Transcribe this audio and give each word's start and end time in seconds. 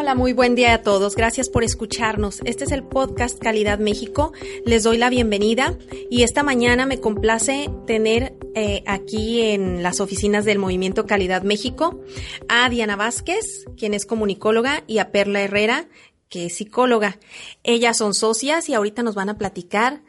Hola, 0.00 0.14
muy 0.14 0.32
buen 0.32 0.54
día 0.54 0.74
a 0.74 0.82
todos. 0.84 1.16
Gracias 1.16 1.48
por 1.48 1.64
escucharnos. 1.64 2.40
Este 2.44 2.62
es 2.62 2.70
el 2.70 2.84
podcast 2.84 3.36
Calidad 3.40 3.80
México. 3.80 4.32
Les 4.64 4.84
doy 4.84 4.96
la 4.96 5.10
bienvenida 5.10 5.76
y 6.08 6.22
esta 6.22 6.44
mañana 6.44 6.86
me 6.86 7.00
complace 7.00 7.68
tener 7.84 8.38
eh, 8.54 8.84
aquí 8.86 9.42
en 9.42 9.82
las 9.82 9.98
oficinas 9.98 10.44
del 10.44 10.60
Movimiento 10.60 11.04
Calidad 11.04 11.42
México 11.42 12.00
a 12.48 12.68
Diana 12.70 12.94
Vázquez, 12.94 13.64
quien 13.76 13.92
es 13.92 14.06
comunicóloga, 14.06 14.84
y 14.86 14.98
a 14.98 15.10
Perla 15.10 15.42
Herrera, 15.42 15.88
que 16.28 16.46
es 16.46 16.54
psicóloga. 16.54 17.18
Ellas 17.64 17.96
son 17.96 18.14
socias 18.14 18.68
y 18.68 18.74
ahorita 18.74 19.02
nos 19.02 19.16
van 19.16 19.30
a 19.30 19.36
platicar 19.36 20.04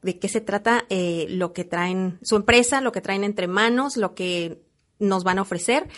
de 0.00 0.16
qué 0.20 0.28
se 0.28 0.42
trata 0.42 0.84
eh, 0.90 1.26
lo 1.28 1.52
que 1.52 1.64
traen 1.64 2.20
su 2.22 2.36
empresa, 2.36 2.80
lo 2.80 2.92
que 2.92 3.00
traen 3.00 3.24
entre 3.24 3.48
manos, 3.48 3.96
lo 3.96 4.14
que 4.14 4.62
nos 5.00 5.24
van 5.24 5.38
a 5.40 5.42
ofrecer. 5.42 5.88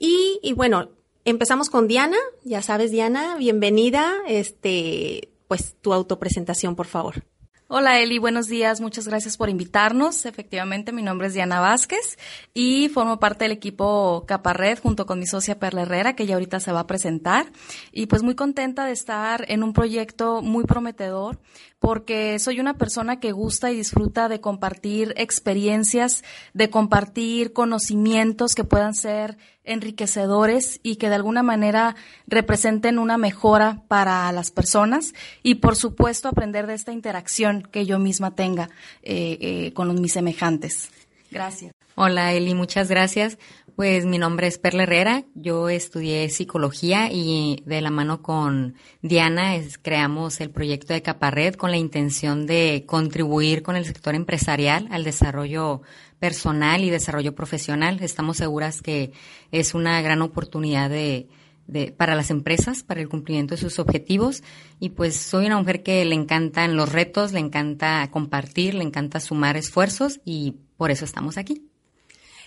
Y, 0.00 0.40
y 0.42 0.54
bueno, 0.54 0.88
Empezamos 1.24 1.68
con 1.68 1.86
Diana, 1.86 2.16
ya 2.44 2.62
sabes 2.62 2.90
Diana, 2.90 3.36
bienvenida, 3.36 4.10
este, 4.26 5.28
pues 5.48 5.76
tu 5.82 5.92
autopresentación, 5.92 6.76
por 6.76 6.86
favor. 6.86 7.24
Hola 7.72 8.00
Eli, 8.00 8.18
buenos 8.18 8.48
días, 8.48 8.80
muchas 8.80 9.06
gracias 9.06 9.36
por 9.36 9.48
invitarnos. 9.48 10.26
Efectivamente, 10.26 10.90
mi 10.90 11.02
nombre 11.02 11.28
es 11.28 11.34
Diana 11.34 11.60
Vázquez 11.60 12.18
y 12.52 12.88
formo 12.88 13.20
parte 13.20 13.44
del 13.44 13.52
equipo 13.52 14.24
Caparred 14.26 14.80
junto 14.80 15.06
con 15.06 15.20
mi 15.20 15.26
socia 15.26 15.60
Perla 15.60 15.82
Herrera, 15.82 16.16
que 16.16 16.26
ya 16.26 16.34
ahorita 16.34 16.58
se 16.58 16.72
va 16.72 16.80
a 16.80 16.86
presentar. 16.88 17.46
Y 17.92 18.06
pues 18.06 18.24
muy 18.24 18.34
contenta 18.34 18.86
de 18.86 18.92
estar 18.92 19.44
en 19.46 19.62
un 19.62 19.72
proyecto 19.72 20.42
muy 20.42 20.64
prometedor 20.64 21.38
porque 21.80 22.38
soy 22.38 22.60
una 22.60 22.74
persona 22.74 23.18
que 23.18 23.32
gusta 23.32 23.72
y 23.72 23.76
disfruta 23.76 24.28
de 24.28 24.40
compartir 24.40 25.14
experiencias, 25.16 26.22
de 26.52 26.70
compartir 26.70 27.52
conocimientos 27.52 28.54
que 28.54 28.64
puedan 28.64 28.94
ser 28.94 29.38
enriquecedores 29.64 30.78
y 30.82 30.96
que 30.96 31.08
de 31.08 31.14
alguna 31.14 31.42
manera 31.42 31.96
representen 32.26 32.98
una 32.98 33.16
mejora 33.16 33.82
para 33.88 34.30
las 34.32 34.50
personas 34.50 35.14
y 35.42 35.56
por 35.56 35.74
supuesto 35.74 36.28
aprender 36.28 36.66
de 36.66 36.74
esta 36.74 36.92
interacción 36.92 37.62
que 37.62 37.86
yo 37.86 37.98
misma 37.98 38.34
tenga 38.34 38.68
eh, 39.02 39.38
eh, 39.40 39.72
con 39.72 40.00
mis 40.00 40.12
semejantes. 40.12 40.90
Gracias. 41.30 41.79
Hola 41.96 42.32
Eli, 42.32 42.54
muchas 42.54 42.88
gracias. 42.88 43.36
Pues 43.74 44.04
mi 44.04 44.18
nombre 44.18 44.46
es 44.46 44.58
Perla 44.58 44.82
Herrera, 44.82 45.24
yo 45.34 45.68
estudié 45.70 46.28
psicología 46.28 47.10
y 47.10 47.62
de 47.64 47.80
la 47.80 47.90
mano 47.90 48.20
con 48.20 48.74
Diana 49.00 49.54
creamos 49.80 50.40
el 50.40 50.50
proyecto 50.50 50.92
de 50.92 51.02
Caparred 51.02 51.54
con 51.54 51.70
la 51.70 51.78
intención 51.78 52.46
de 52.46 52.84
contribuir 52.86 53.62
con 53.62 53.76
el 53.76 53.86
sector 53.86 54.14
empresarial 54.14 54.86
al 54.90 55.02
desarrollo 55.02 55.80
personal 56.18 56.84
y 56.84 56.90
desarrollo 56.90 57.34
profesional. 57.34 57.98
Estamos 58.02 58.36
seguras 58.36 58.82
que 58.82 59.12
es 59.50 59.74
una 59.74 60.00
gran 60.02 60.20
oportunidad 60.20 60.90
de, 60.90 61.28
para 61.96 62.14
las 62.14 62.30
empresas, 62.30 62.82
para 62.82 63.00
el 63.00 63.08
cumplimiento 63.08 63.54
de 63.54 63.60
sus 63.62 63.78
objetivos. 63.78 64.42
Y 64.78 64.90
pues 64.90 65.16
soy 65.16 65.46
una 65.46 65.58
mujer 65.58 65.82
que 65.82 66.04
le 66.04 66.14
encantan 66.14 66.76
los 66.76 66.92
retos, 66.92 67.32
le 67.32 67.40
encanta 67.40 68.06
compartir, 68.10 68.74
le 68.74 68.84
encanta 68.84 69.20
sumar 69.20 69.56
esfuerzos 69.56 70.20
y 70.24 70.56
por 70.76 70.90
eso 70.90 71.06
estamos 71.06 71.38
aquí. 71.38 71.69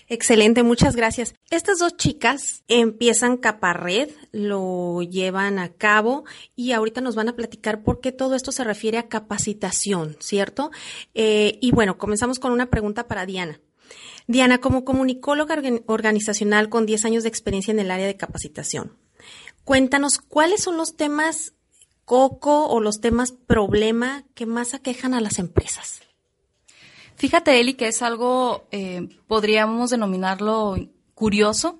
Excelente, 0.08 0.62
muchas 0.62 0.96
gracias. 0.96 1.34
Estas 1.50 1.78
dos 1.78 1.96
chicas 1.96 2.62
empiezan 2.68 3.38
Caparred, 3.38 4.10
lo 4.32 5.02
llevan 5.02 5.58
a 5.58 5.72
cabo 5.72 6.24
y 6.54 6.72
ahorita 6.72 7.00
nos 7.00 7.14
van 7.14 7.30
a 7.30 7.36
platicar 7.36 7.82
por 7.82 8.00
qué 8.00 8.12
todo 8.12 8.34
esto 8.34 8.52
se 8.52 8.64
refiere 8.64 8.98
a 8.98 9.08
capacitación, 9.08 10.16
¿cierto? 10.20 10.70
Eh, 11.14 11.58
y 11.62 11.70
bueno, 11.70 11.96
comenzamos 11.96 12.38
con 12.38 12.52
una 12.52 12.70
pregunta 12.70 13.08
para 13.08 13.24
Diana. 13.24 13.60
Diana, 14.26 14.58
como 14.58 14.84
comunicóloga 14.84 15.56
organizacional 15.86 16.68
con 16.68 16.86
10 16.86 17.04
años 17.06 17.22
de 17.22 17.28
experiencia 17.28 17.72
en 17.72 17.80
el 17.80 17.90
área 17.90 18.06
de 18.06 18.16
capacitación, 18.16 18.96
cuéntanos 19.64 20.18
cuáles 20.18 20.62
son 20.62 20.76
los 20.76 20.96
temas 20.96 21.54
coco 22.04 22.68
o 22.68 22.80
los 22.80 23.00
temas 23.00 23.32
problema 23.32 24.24
que 24.34 24.46
más 24.46 24.74
aquejan 24.74 25.14
a 25.14 25.20
las 25.20 25.38
empresas. 25.38 26.02
Fíjate, 27.16 27.60
Eli, 27.60 27.74
que 27.74 27.88
es 27.88 28.02
algo, 28.02 28.66
eh, 28.70 29.08
podríamos 29.26 29.90
denominarlo 29.90 30.76
curioso, 31.14 31.78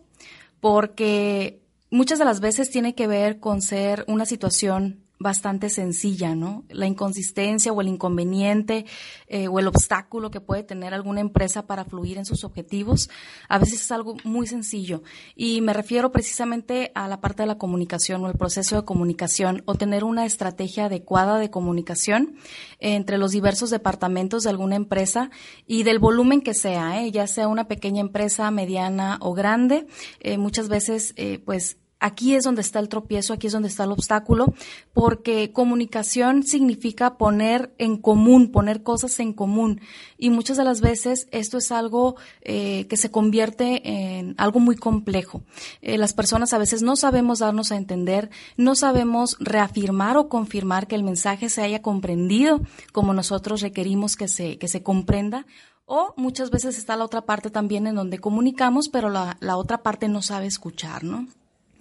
porque 0.61 1.61
muchas 1.91 2.19
de 2.19 2.25
las 2.25 2.41
veces 2.41 2.71
tiene 2.71 2.95
que 2.95 3.07
ver 3.07 3.41
con 3.41 3.61
ser 3.61 4.05
una 4.09 4.27
situación 4.27 5.04
bastante 5.25 5.71
sencilla, 5.71 6.37
¿no? 6.37 6.65
La 6.69 6.87
inconsistencia 6.87 7.73
o 7.73 7.81
el 7.81 7.89
inconveniente 7.89 8.85
eh, 9.27 9.49
o 9.49 9.59
el 9.59 9.67
obstáculo 9.67 10.31
que 10.31 10.43
puede 10.43 10.63
tener 10.63 10.93
alguna 10.93 11.23
empresa 11.23 11.67
para 11.67 11.87
fluir 11.87 12.19
en 12.19 12.27
sus 12.27 12.45
objetivos, 12.45 13.09
a 13.49 13.59
veces 13.59 13.81
es 13.81 13.91
algo 13.91 14.17
muy 14.23 14.47
sencillo. 14.47 15.03
Y 15.35 15.63
me 15.63 15.73
refiero 15.73 16.13
precisamente 16.13 16.93
a 16.95 17.09
la 17.09 17.23
parte 17.23 17.43
de 17.43 17.47
la 17.47 17.57
comunicación 17.57 18.23
o 18.23 18.29
el 18.29 18.37
proceso 18.37 18.77
de 18.77 18.85
comunicación 18.85 19.63
o 19.65 19.75
tener 19.75 20.05
una 20.05 20.27
estrategia 20.27 20.85
adecuada 20.85 21.39
de 21.39 21.51
comunicación 21.51 22.37
entre 22.79 23.17
los 23.17 23.33
diversos 23.33 23.71
departamentos 23.71 24.43
de 24.43 24.51
alguna 24.51 24.77
empresa 24.77 25.31
y 25.67 25.85
del 25.85 25.99
volumen 25.99 26.43
que 26.43 26.53
sea, 26.53 27.03
¿eh? 27.03 27.11
ya 27.11 27.27
sea 27.27 27.49
una 27.49 27.67
pequeña 27.67 28.03
empresa, 28.03 28.51
mediana 28.51 29.17
o 29.23 29.33
grande. 29.33 29.87
Eh, 30.21 30.37
muchas 30.37 30.69
veces, 30.69 31.15
pues, 31.47 31.79
Aquí 32.01 32.35
es 32.35 32.45
donde 32.45 32.61
está 32.61 32.81
el 32.81 32.89
tropiezo, 32.89 33.33
aquí 33.33 33.47
es 33.47 33.53
donde 33.53 33.69
está 33.69 33.85
el 33.85 33.93
obstáculo, 33.93 34.53
porque 34.93 35.53
comunicación 35.53 36.43
significa 36.43 37.17
poner 37.17 37.75
en 37.79 37.97
común, 37.97 38.53
poner 38.53 38.83
cosas 38.83 39.19
en 39.21 39.33
común. 39.33 39.81
Y 40.19 40.31
muchas 40.31 40.57
de 40.57 40.65
las 40.65 40.81
veces 40.81 41.29
esto 41.31 41.59
es 41.59 41.73
algo 41.73 42.17
eh, 42.43 42.87
que 42.89 42.97
se 42.97 43.11
convierte 43.11 43.89
en 44.19 44.35
algo 44.37 44.61
muy 44.61 44.77
complejo. 44.77 45.43
Eh, 45.81 45.97
las 45.97 46.13
personas 46.13 46.53
a 46.53 46.59
veces 46.59 46.83
no 46.83 46.97
sabemos 46.97 47.39
darnos 47.39 47.73
a 47.73 47.77
entender, 47.77 48.31
no 48.57 48.75
sabemos 48.75 49.37
reafirmar 49.41 50.17
o 50.17 50.29
confirmar 50.29 50.87
que 50.87 50.97
el 50.97 51.05
mensaje 51.05 51.49
se 51.49 51.63
haya 51.63 51.81
comprendido 51.81 52.61
como 52.93 53.15
nosotros 53.15 53.63
requerimos 53.63 54.17
que 54.17 54.29
se, 54.29 54.59
que 54.59 54.69
se 54.69 54.83
comprenda 54.83 55.47
o 55.87 56.15
muchas 56.17 56.51
veces 56.51 56.79
está 56.79 56.97
la 56.97 57.05
otra 57.05 57.23
parte 57.23 57.51
también 57.51 57.87
en 57.87 57.95
donde 57.95 58.19
comunicamos, 58.19 58.89
pero 58.89 59.11
la, 59.11 59.37
la 59.41 59.57
otra 59.57 59.83
parte 59.83 60.09
no 60.09 60.23
sabe 60.23 60.47
escuchar, 60.47 61.05
¿no? 61.05 61.27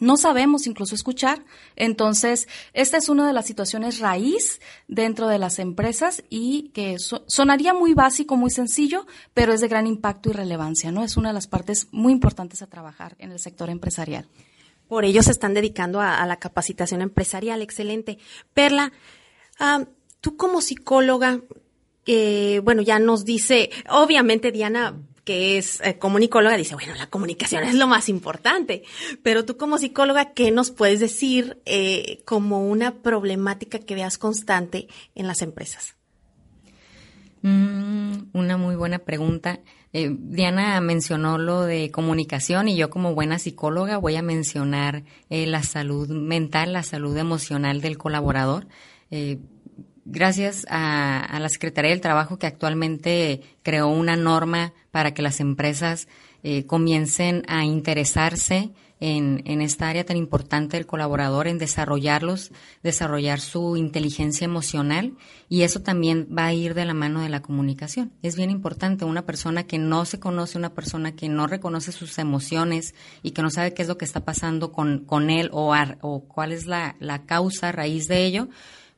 No 0.03 0.17
sabemos 0.17 0.67
incluso 0.67 0.93
escuchar. 0.95 1.43
Entonces, 1.75 2.47
esta 2.73 2.97
es 2.97 3.09
una 3.09 3.25
de 3.25 3.33
las 3.33 3.45
situaciones 3.45 3.99
raíz 3.99 4.59
dentro 4.87 5.27
de 5.27 5.39
las 5.39 5.59
empresas 5.59 6.23
y 6.29 6.69
que 6.73 6.97
sonaría 6.99 7.73
muy 7.73 7.93
básico, 7.93 8.35
muy 8.35 8.51
sencillo, 8.51 9.07
pero 9.33 9.53
es 9.53 9.61
de 9.61 9.69
gran 9.69 9.87
impacto 9.87 10.29
y 10.29 10.33
relevancia, 10.33 10.91
¿no? 10.91 11.03
Es 11.03 11.17
una 11.17 11.29
de 11.29 11.33
las 11.33 11.47
partes 11.47 11.87
muy 11.91 12.11
importantes 12.11 12.61
a 12.61 12.67
trabajar 12.67 13.15
en 13.17 13.31
el 13.31 13.39
sector 13.39 13.69
empresarial. 13.69 14.27
Por 14.87 15.05
ello 15.05 15.23
se 15.23 15.31
están 15.31 15.53
dedicando 15.53 16.01
a, 16.01 16.25
la 16.25 16.37
capacitación 16.37 17.01
empresarial. 17.01 17.61
Excelente. 17.61 18.19
Perla, 18.53 18.91
tú 20.19 20.35
como 20.35 20.61
psicóloga, 20.61 21.41
eh, 22.05 22.59
bueno, 22.63 22.81
ya 22.81 22.99
nos 22.99 23.23
dice, 23.23 23.69
obviamente 23.89 24.51
Diana 24.51 24.95
que 25.23 25.57
es 25.57 25.79
eh, 25.81 25.97
comunicóloga, 25.97 26.57
dice, 26.57 26.75
bueno, 26.75 26.95
la 26.95 27.07
comunicación 27.07 27.63
es 27.63 27.75
lo 27.75 27.87
más 27.87 28.09
importante, 28.09 28.83
pero 29.21 29.45
tú 29.45 29.57
como 29.57 29.77
psicóloga, 29.77 30.33
¿qué 30.33 30.51
nos 30.51 30.71
puedes 30.71 30.99
decir 30.99 31.61
eh, 31.65 32.21
como 32.25 32.67
una 32.67 32.95
problemática 33.01 33.79
que 33.79 33.95
veas 33.95 34.17
constante 34.17 34.87
en 35.15 35.27
las 35.27 35.41
empresas? 35.41 35.95
Mm, 37.41 38.29
una 38.33 38.57
muy 38.57 38.75
buena 38.75 38.99
pregunta. 38.99 39.59
Eh, 39.93 40.09
Diana 40.11 40.79
mencionó 40.81 41.37
lo 41.37 41.61
de 41.61 41.91
comunicación 41.91 42.67
y 42.67 42.75
yo 42.75 42.89
como 42.89 43.13
buena 43.13 43.37
psicóloga 43.37 43.97
voy 43.97 44.15
a 44.15 44.21
mencionar 44.21 45.03
la 45.29 45.61
salud 45.61 46.09
mental, 46.09 46.73
la 46.73 46.83
salud 46.83 47.15
emocional 47.15 47.79
del 47.79 47.97
colaborador 47.97 48.67
gracias 50.05 50.65
a, 50.69 51.37
la 51.39 51.49
Secretaría 51.49 51.91
del 51.91 52.01
Trabajo 52.01 52.37
que 52.37 52.47
actualmente 52.47 53.41
creó 53.63 53.87
una 53.87 54.15
norma 54.15 54.73
para 54.91 55.13
que 55.13 55.21
las 55.21 55.39
empresas 55.39 56.07
eh, 56.43 56.65
comiencen 56.65 57.43
a 57.47 57.63
interesarse 57.63 58.71
en, 58.99 59.41
en, 59.45 59.61
esta 59.61 59.89
área 59.89 60.05
tan 60.05 60.15
importante 60.15 60.77
del 60.77 60.85
colaborador, 60.85 61.47
en 61.47 61.57
desarrollarlos, 61.57 62.51
desarrollar 62.83 63.41
su 63.41 63.75
inteligencia 63.75 64.45
emocional 64.45 65.13
y 65.49 65.63
eso 65.63 65.81
también 65.81 66.27
va 66.35 66.45
a 66.45 66.53
ir 66.53 66.73
de 66.73 66.85
la 66.85 66.93
mano 66.93 67.21
de 67.21 67.27
la 67.27 67.41
comunicación. 67.41 68.13
Es 68.21 68.37
bien 68.37 68.49
importante 68.49 69.03
una 69.03 69.25
persona 69.25 69.63
que 69.63 69.77
no 69.77 70.05
se 70.05 70.19
conoce, 70.19 70.57
una 70.57 70.73
persona 70.73 71.15
que 71.15 71.27
no 71.27 71.47
reconoce 71.47 71.91
sus 71.91 72.17
emociones 72.17 72.95
y 73.23 73.31
que 73.31 73.41
no 73.41 73.49
sabe 73.49 73.73
qué 73.73 73.81
es 73.81 73.89
lo 73.89 73.97
que 73.97 74.05
está 74.05 74.23
pasando 74.23 74.71
con, 74.71 74.99
con 74.99 75.29
él 75.29 75.49
o, 75.51 75.75
o 76.01 76.23
cuál 76.25 76.53
es 76.53 76.65
la, 76.65 76.95
la 76.99 77.25
causa 77.25 77.73
raíz 77.73 78.07
de 78.07 78.25
ello, 78.25 78.47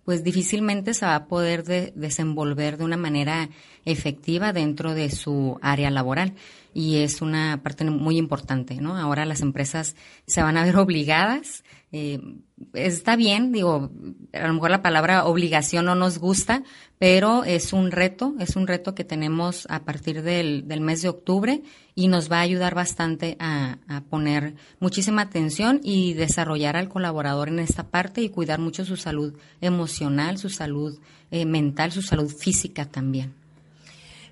pues 0.05 0.23
difícilmente 0.23 0.93
se 0.93 1.05
va 1.05 1.15
a 1.15 1.25
poder 1.25 1.63
desenvolver 1.63 2.77
de 2.77 2.85
una 2.85 2.95
manera 2.95 3.49
efectiva 3.83 4.53
dentro 4.53 4.93
de 4.93 5.09
su 5.09 5.59
área 5.61 5.89
laboral. 5.89 6.33
y 6.73 6.97
es 6.97 7.21
una 7.21 7.61
parte 7.63 7.85
muy 7.85 8.17
importante, 8.17 8.75
¿no? 8.75 8.97
Ahora 8.97 9.25
las 9.25 9.39
empresas 9.41 9.95
se 10.27 10.43
van 10.43 10.57
a 10.57 10.65
ver 10.65 10.75
obligadas 10.77 11.63
eh, 11.91 12.19
está 12.73 13.15
bien, 13.15 13.51
digo, 13.51 13.91
a 14.33 14.47
lo 14.47 14.53
mejor 14.53 14.71
la 14.71 14.81
palabra 14.81 15.25
obligación 15.25 15.85
no 15.85 15.95
nos 15.95 16.17
gusta, 16.17 16.63
pero 16.97 17.43
es 17.43 17.73
un 17.73 17.91
reto, 17.91 18.35
es 18.39 18.55
un 18.55 18.67
reto 18.67 18.95
que 18.95 19.03
tenemos 19.03 19.67
a 19.69 19.83
partir 19.83 20.21
del, 20.21 20.65
mes 20.81 21.01
de 21.01 21.09
octubre 21.09 21.61
y 21.93 22.07
nos 22.07 22.31
va 22.31 22.37
a 22.37 22.41
ayudar 22.41 22.75
bastante 22.75 23.37
a, 23.39 23.77
poner 24.09 24.55
muchísima 24.79 25.23
atención 25.23 25.79
y 25.83 26.13
desarrollar 26.13 26.75
al 26.75 26.89
colaborador 26.89 27.49
en 27.49 27.59
esta 27.59 27.87
parte 27.87 28.21
y 28.21 28.29
cuidar 28.29 28.59
mucho 28.59 28.83
su 28.83 28.97
salud 28.97 29.33
emocional, 29.61 30.37
su 30.37 30.49
salud 30.49 30.99
eh, 31.31 31.45
mental, 31.45 31.91
su 31.91 32.01
salud 32.01 32.29
física 32.29 32.85
también. 32.85 33.33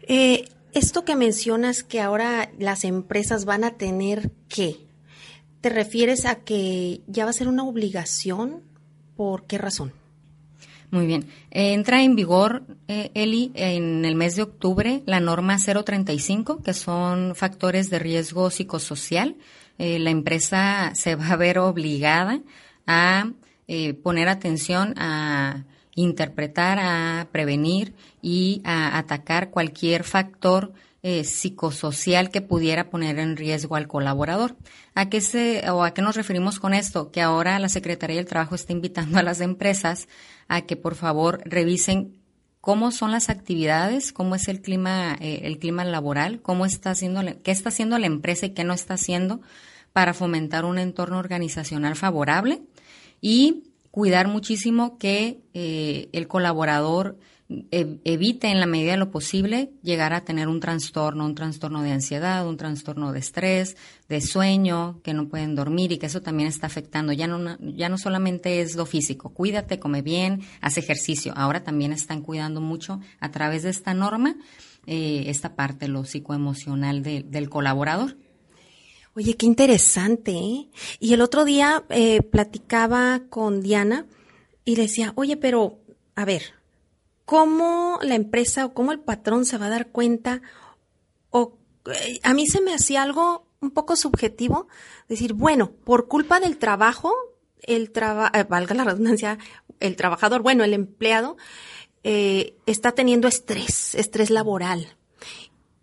Eh, 0.07 0.49
esto 0.73 1.05
que 1.05 1.15
mencionas 1.15 1.83
que 1.83 2.01
ahora 2.01 2.51
las 2.57 2.83
empresas 2.83 3.45
van 3.45 3.63
a 3.63 3.77
tener 3.77 4.31
que 4.49 4.77
¿Te 5.63 5.69
refieres 5.69 6.25
a 6.25 6.43
que 6.43 6.99
ya 7.07 7.23
va 7.23 7.29
a 7.29 7.33
ser 7.33 7.47
una 7.47 7.63
obligación? 7.63 8.63
¿Por 9.15 9.45
qué 9.45 9.57
razón? 9.57 9.93
Muy 10.91 11.07
bien. 11.07 11.29
entra 11.51 12.03
en 12.03 12.17
vigor, 12.17 12.63
eh, 12.89 13.11
Eli, 13.13 13.49
en 13.55 14.03
el 14.03 14.15
mes 14.15 14.35
de 14.35 14.41
octubre 14.41 15.03
la 15.05 15.21
norma 15.21 15.55
035, 15.57 16.61
que 16.61 16.73
son 16.73 17.33
factores 17.33 17.89
de 17.89 17.99
riesgo 17.99 18.49
psicosocial. 18.49 19.37
Eh, 19.77 19.99
la 19.99 20.09
empresa 20.09 20.91
se 20.95 21.15
va 21.15 21.29
a 21.29 21.37
ver 21.37 21.59
obligada 21.59 22.41
a 22.85 23.31
eh, 23.69 23.93
poner 23.93 24.27
atención 24.27 24.93
a 24.97 25.63
interpretar, 25.95 26.77
a 26.77 27.29
prevenir 27.31 27.93
y 28.21 28.61
a 28.65 28.97
atacar 28.97 29.49
cualquier 29.49 30.03
factor 30.03 30.73
eh, 31.05 31.25
psicosocial 31.25 32.31
que 32.31 32.41
pudiera 32.41 32.89
poner 32.89 33.19
en 33.19 33.35
riesgo 33.35 33.75
al 33.75 33.89
colaborador. 33.89 34.55
¿A 34.95 35.09
qué 35.09 35.19
se 35.19 35.69
o 35.69 35.83
a 35.83 35.93
qué 35.93 36.01
nos 36.01 36.15
referimos 36.15 36.59
con 36.61 36.73
esto? 36.73 37.11
Que 37.11 37.21
ahora 37.21 37.59
la 37.59 37.67
Secretaría 37.67 38.15
del 38.15 38.25
Trabajo 38.25 38.55
está 38.55 38.71
invitando 38.71 39.19
a 39.19 39.23
las 39.23 39.41
empresas 39.41 40.07
a 40.47 40.61
que 40.61 40.77
por 40.77 40.95
favor 40.95 41.41
revisen 41.43 42.21
cómo 42.61 42.91
son 42.91 43.11
las 43.11 43.29
actividades, 43.29 44.13
cómo 44.13 44.35
es 44.35 44.47
el 44.47 44.61
clima 44.61 45.17
eh, 45.19 45.41
el 45.43 45.59
clima 45.59 45.83
laboral, 45.83 46.41
cómo 46.41 46.65
está 46.65 46.91
haciendo 46.91 47.21
qué 47.43 47.51
está 47.51 47.67
haciendo 47.67 47.99
la 47.99 48.07
empresa 48.07 48.45
y 48.45 48.51
qué 48.51 48.63
no 48.63 48.73
está 48.73 48.93
haciendo 48.93 49.41
para 49.91 50.13
fomentar 50.13 50.63
un 50.63 50.79
entorno 50.79 51.19
organizacional 51.19 51.97
favorable 51.97 52.61
y 53.19 53.65
cuidar 53.91 54.29
muchísimo 54.29 54.97
que 54.97 55.41
eh, 55.53 56.07
el 56.13 56.29
colaborador 56.29 57.19
evite 57.71 58.47
en 58.47 58.59
la 58.59 58.65
medida 58.65 58.91
de 58.91 58.97
lo 58.97 59.11
posible 59.11 59.71
llegar 59.81 60.13
a 60.13 60.23
tener 60.25 60.47
un 60.47 60.59
trastorno, 60.59 61.25
un 61.25 61.35
trastorno 61.35 61.81
de 61.81 61.91
ansiedad, 61.91 62.47
un 62.47 62.57
trastorno 62.57 63.11
de 63.11 63.19
estrés, 63.19 63.77
de 64.09 64.21
sueño, 64.21 65.01
que 65.03 65.13
no 65.13 65.27
pueden 65.27 65.55
dormir 65.55 65.91
y 65.91 65.97
que 65.97 66.07
eso 66.07 66.21
también 66.21 66.49
está 66.49 66.67
afectando. 66.67 67.13
Ya 67.13 67.27
no, 67.27 67.57
ya 67.59 67.89
no 67.89 67.97
solamente 67.97 68.61
es 68.61 68.75
lo 68.75 68.85
físico, 68.85 69.29
cuídate, 69.29 69.79
come 69.79 70.01
bien, 70.01 70.41
haz 70.61 70.77
ejercicio. 70.77 71.33
Ahora 71.35 71.63
también 71.63 71.93
están 71.93 72.21
cuidando 72.21 72.61
mucho 72.61 72.99
a 73.19 73.31
través 73.31 73.63
de 73.63 73.69
esta 73.69 73.93
norma 73.93 74.35
eh, 74.85 75.25
esta 75.27 75.55
parte, 75.55 75.87
lo 75.87 76.03
psicoemocional 76.03 77.03
del 77.03 77.49
colaborador. 77.49 78.17
Oye, 79.15 79.35
qué 79.35 79.45
interesante. 79.45 80.31
¿eh? 80.31 80.67
Y 80.99 81.13
el 81.13 81.21
otro 81.21 81.45
día 81.45 81.83
eh, 81.89 82.21
platicaba 82.21 83.21
con 83.29 83.61
Diana 83.61 84.07
y 84.65 84.75
decía, 84.75 85.13
oye, 85.15 85.37
pero, 85.37 85.79
a 86.15 86.25
ver, 86.25 86.53
cómo 87.25 87.99
la 88.01 88.15
empresa 88.15 88.65
o 88.65 88.73
cómo 88.73 88.91
el 88.91 88.99
patrón 88.99 89.45
se 89.45 89.57
va 89.57 89.67
a 89.67 89.69
dar 89.69 89.91
cuenta 89.91 90.41
o 91.29 91.57
eh, 91.93 92.19
a 92.23 92.33
mí 92.33 92.47
se 92.47 92.61
me 92.61 92.73
hacía 92.73 93.03
algo 93.03 93.47
un 93.59 93.71
poco 93.71 93.95
subjetivo 93.95 94.67
decir, 95.07 95.33
bueno, 95.33 95.71
por 95.71 96.07
culpa 96.07 96.39
del 96.39 96.57
trabajo, 96.57 97.13
el 97.61 97.91
trabajo, 97.91 98.35
eh, 98.35 98.43
valga 98.43 98.75
la 98.75 98.83
redundancia, 98.83 99.37
el 99.79 99.95
trabajador, 99.95 100.41
bueno, 100.41 100.63
el 100.63 100.73
empleado, 100.73 101.37
eh, 102.03 102.57
está 102.65 102.91
teniendo 102.91 103.27
estrés, 103.27 103.95
estrés 103.95 104.29
laboral. 104.29 104.97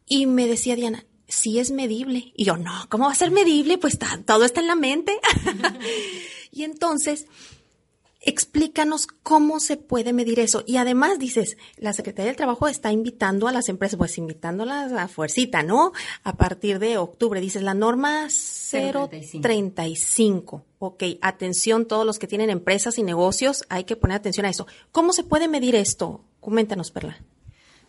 Y 0.06 0.26
me 0.26 0.46
decía 0.46 0.76
Diana, 0.76 1.06
sí 1.26 1.58
es 1.58 1.70
medible. 1.70 2.32
Y 2.36 2.44
yo, 2.44 2.56
no, 2.56 2.72
¿cómo 2.88 3.06
va 3.06 3.12
a 3.12 3.16
ser 3.16 3.30
medible? 3.30 3.78
Pues 3.78 3.98
todo 4.26 4.44
está 4.44 4.60
en 4.60 4.66
la 4.66 4.74
mente. 4.74 5.18
y 6.50 6.64
entonces, 6.64 7.26
Explícanos 8.22 9.06
cómo 9.06 9.60
se 9.60 9.78
puede 9.78 10.12
medir 10.12 10.40
eso. 10.40 10.62
Y 10.66 10.76
además 10.76 11.18
dices, 11.18 11.56
la 11.78 11.94
Secretaría 11.94 12.26
del 12.26 12.36
Trabajo 12.36 12.68
está 12.68 12.92
invitando 12.92 13.48
a 13.48 13.52
las 13.52 13.70
empresas, 13.70 13.96
pues 13.96 14.18
invitándolas 14.18 14.92
a 14.92 15.08
fuercita, 15.08 15.62
¿no? 15.62 15.92
A 16.22 16.36
partir 16.36 16.78
de 16.78 16.98
octubre. 16.98 17.40
Dices, 17.40 17.62
la 17.62 17.72
norma 17.74 18.28
035. 18.30 20.64
Ok, 20.78 21.02
atención 21.22 21.86
todos 21.86 22.04
los 22.04 22.18
que 22.18 22.26
tienen 22.26 22.50
empresas 22.50 22.98
y 22.98 23.02
negocios, 23.02 23.64
hay 23.68 23.84
que 23.84 23.96
poner 23.96 24.16
atención 24.16 24.46
a 24.46 24.50
eso. 24.50 24.66
¿Cómo 24.92 25.12
se 25.12 25.24
puede 25.24 25.48
medir 25.48 25.74
esto? 25.74 26.22
Coméntanos, 26.40 26.90
Perla. 26.90 27.18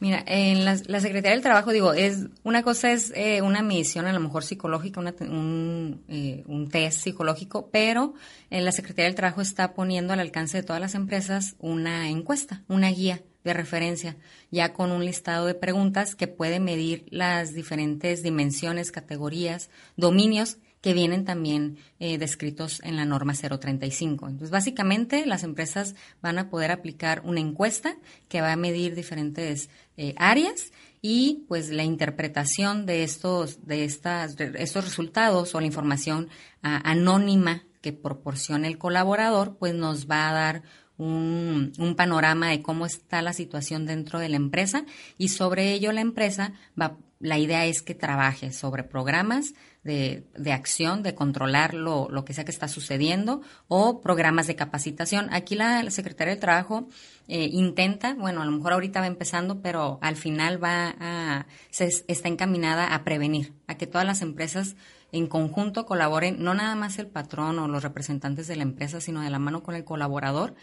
Mira, 0.01 0.24
en 0.25 0.65
la, 0.65 0.77
Secretaría 0.77 1.30
del 1.30 1.44
Trabajo, 1.44 1.71
digo, 1.71 1.94
es 1.94 2.25
una 2.42 2.63
cosa 2.63 2.92
es 2.92 3.13
eh, 3.15 3.44
una 3.44 3.62
medición 3.62 4.07
a 4.07 4.13
lo 4.13 4.19
mejor 4.19 4.44
psicológica, 4.44 5.00
un, 5.00 6.03
eh, 6.09 6.44
un 6.48 6.69
test 6.69 7.01
psicológico, 7.01 7.69
pero 7.71 8.15
en 8.50 8.65
la 8.65 8.71
Secretaría 8.71 9.06
del 9.06 9.13
Trabajo 9.13 9.42
está 9.42 9.75
poniendo 9.75 10.12
al 10.12 10.19
alcance 10.19 10.57
de 10.57 10.63
todas 10.63 10.81
las 10.81 10.95
empresas 10.95 11.56
una 11.59 12.09
encuesta, 12.09 12.63
una 12.68 12.89
guía 12.89 13.21
de 13.44 13.53
referencia, 13.53 14.18
ya 14.50 14.74
con 14.74 14.92
un 14.92 15.06
listado 15.06 15.45
de 15.45 15.53
preguntas 15.53 16.15
que 16.15 16.27
puede 16.27 16.59
medir 16.59 17.06
las 17.12 17.53
diferentes 17.53 18.24
dimensiones, 18.24 18.92
categorías, 18.92 19.69
dominios 19.98 20.57
que 20.81 20.93
vienen 20.93 21.25
también 21.25 21.77
eh, 21.99 22.17
descritos 22.17 22.81
en 22.83 22.95
la 22.97 23.05
norma 23.05 23.33
035. 23.33 24.27
Entonces, 24.27 24.49
básicamente, 24.49 25.25
las 25.25 25.43
empresas 25.43 25.95
van 26.21 26.39
a 26.39 26.49
poder 26.49 26.71
aplicar 26.71 27.21
una 27.23 27.39
encuesta 27.39 27.95
que 28.27 28.41
va 28.41 28.51
a 28.51 28.57
medir 28.57 28.95
diferentes 28.95 29.69
eh, 29.95 30.15
áreas 30.17 30.71
y 31.01 31.45
pues 31.47 31.69
la 31.69 31.83
interpretación 31.83 32.85
de 32.85 33.03
estos 33.03 33.65
de 33.65 33.85
estas 33.85 34.35
estos 34.39 34.85
resultados 34.85 35.55
o 35.55 35.59
la 35.59 35.65
información 35.65 36.29
anónima 36.61 37.63
que 37.81 37.91
proporciona 37.91 38.67
el 38.67 38.77
colaborador 38.77 39.57
pues 39.57 39.73
nos 39.73 40.07
va 40.07 40.29
a 40.29 40.33
dar 40.33 40.63
un, 40.97 41.95
panorama 41.97 42.49
de 42.49 42.61
cómo 42.61 42.85
está 42.85 43.23
la 43.23 43.33
situación 43.33 43.87
dentro 43.87 44.19
de 44.19 44.29
la 44.29 44.35
empresa 44.35 44.85
y 45.17 45.29
sobre 45.29 45.73
ello 45.73 45.91
la 45.91 46.01
empresa 46.01 46.53
va 46.79 46.97
la 47.19 47.37
idea 47.37 47.65
es 47.65 47.81
que 47.81 47.93
trabaje 47.93 48.51
sobre 48.51 48.83
programas 48.83 49.53
de, 49.83 50.23
de 50.37 50.51
acción, 50.51 51.01
de 51.01 51.15
controlar 51.15 51.73
lo, 51.73 52.07
lo, 52.09 52.23
que 52.23 52.33
sea 52.33 52.45
que 52.45 52.51
está 52.51 52.67
sucediendo 52.67 53.41
o 53.67 54.01
programas 54.01 54.47
de 54.47 54.55
capacitación. 54.55 55.27
Aquí 55.33 55.55
la, 55.55 55.89
Secretaría 55.89 56.33
del 56.33 56.39
Trabajo 56.39 56.87
eh, 57.27 57.49
intenta, 57.51 58.13
bueno, 58.13 58.41
a 58.41 58.45
lo 58.45 58.51
mejor 58.51 58.73
ahorita 58.73 58.99
va 58.99 59.07
empezando, 59.07 59.61
pero 59.61 59.97
al 60.01 60.15
final 60.15 60.63
va 60.63 60.95
a, 60.99 61.47
se, 61.71 61.89
está 62.07 62.27
encaminada 62.27 62.93
a 62.93 63.03
prevenir, 63.03 63.53
a 63.67 63.75
que 63.75 63.87
todas 63.87 64.05
las 64.05 64.21
empresas 64.21 64.75
en 65.11 65.27
conjunto 65.27 65.85
colaboren, 65.85 66.41
no 66.41 66.53
nada 66.53 66.75
más 66.75 66.99
el 66.99 67.07
patrón 67.07 67.59
o 67.59 67.67
los 67.67 67.83
representantes 67.83 68.47
de 68.47 68.55
la 68.55 68.63
empresa, 68.63 69.01
sino 69.01 69.21
de 69.21 69.29
la 69.29 69.39
mano 69.39 69.63
con 69.63 69.75
el 69.75 69.83
colaborador, 69.83 70.53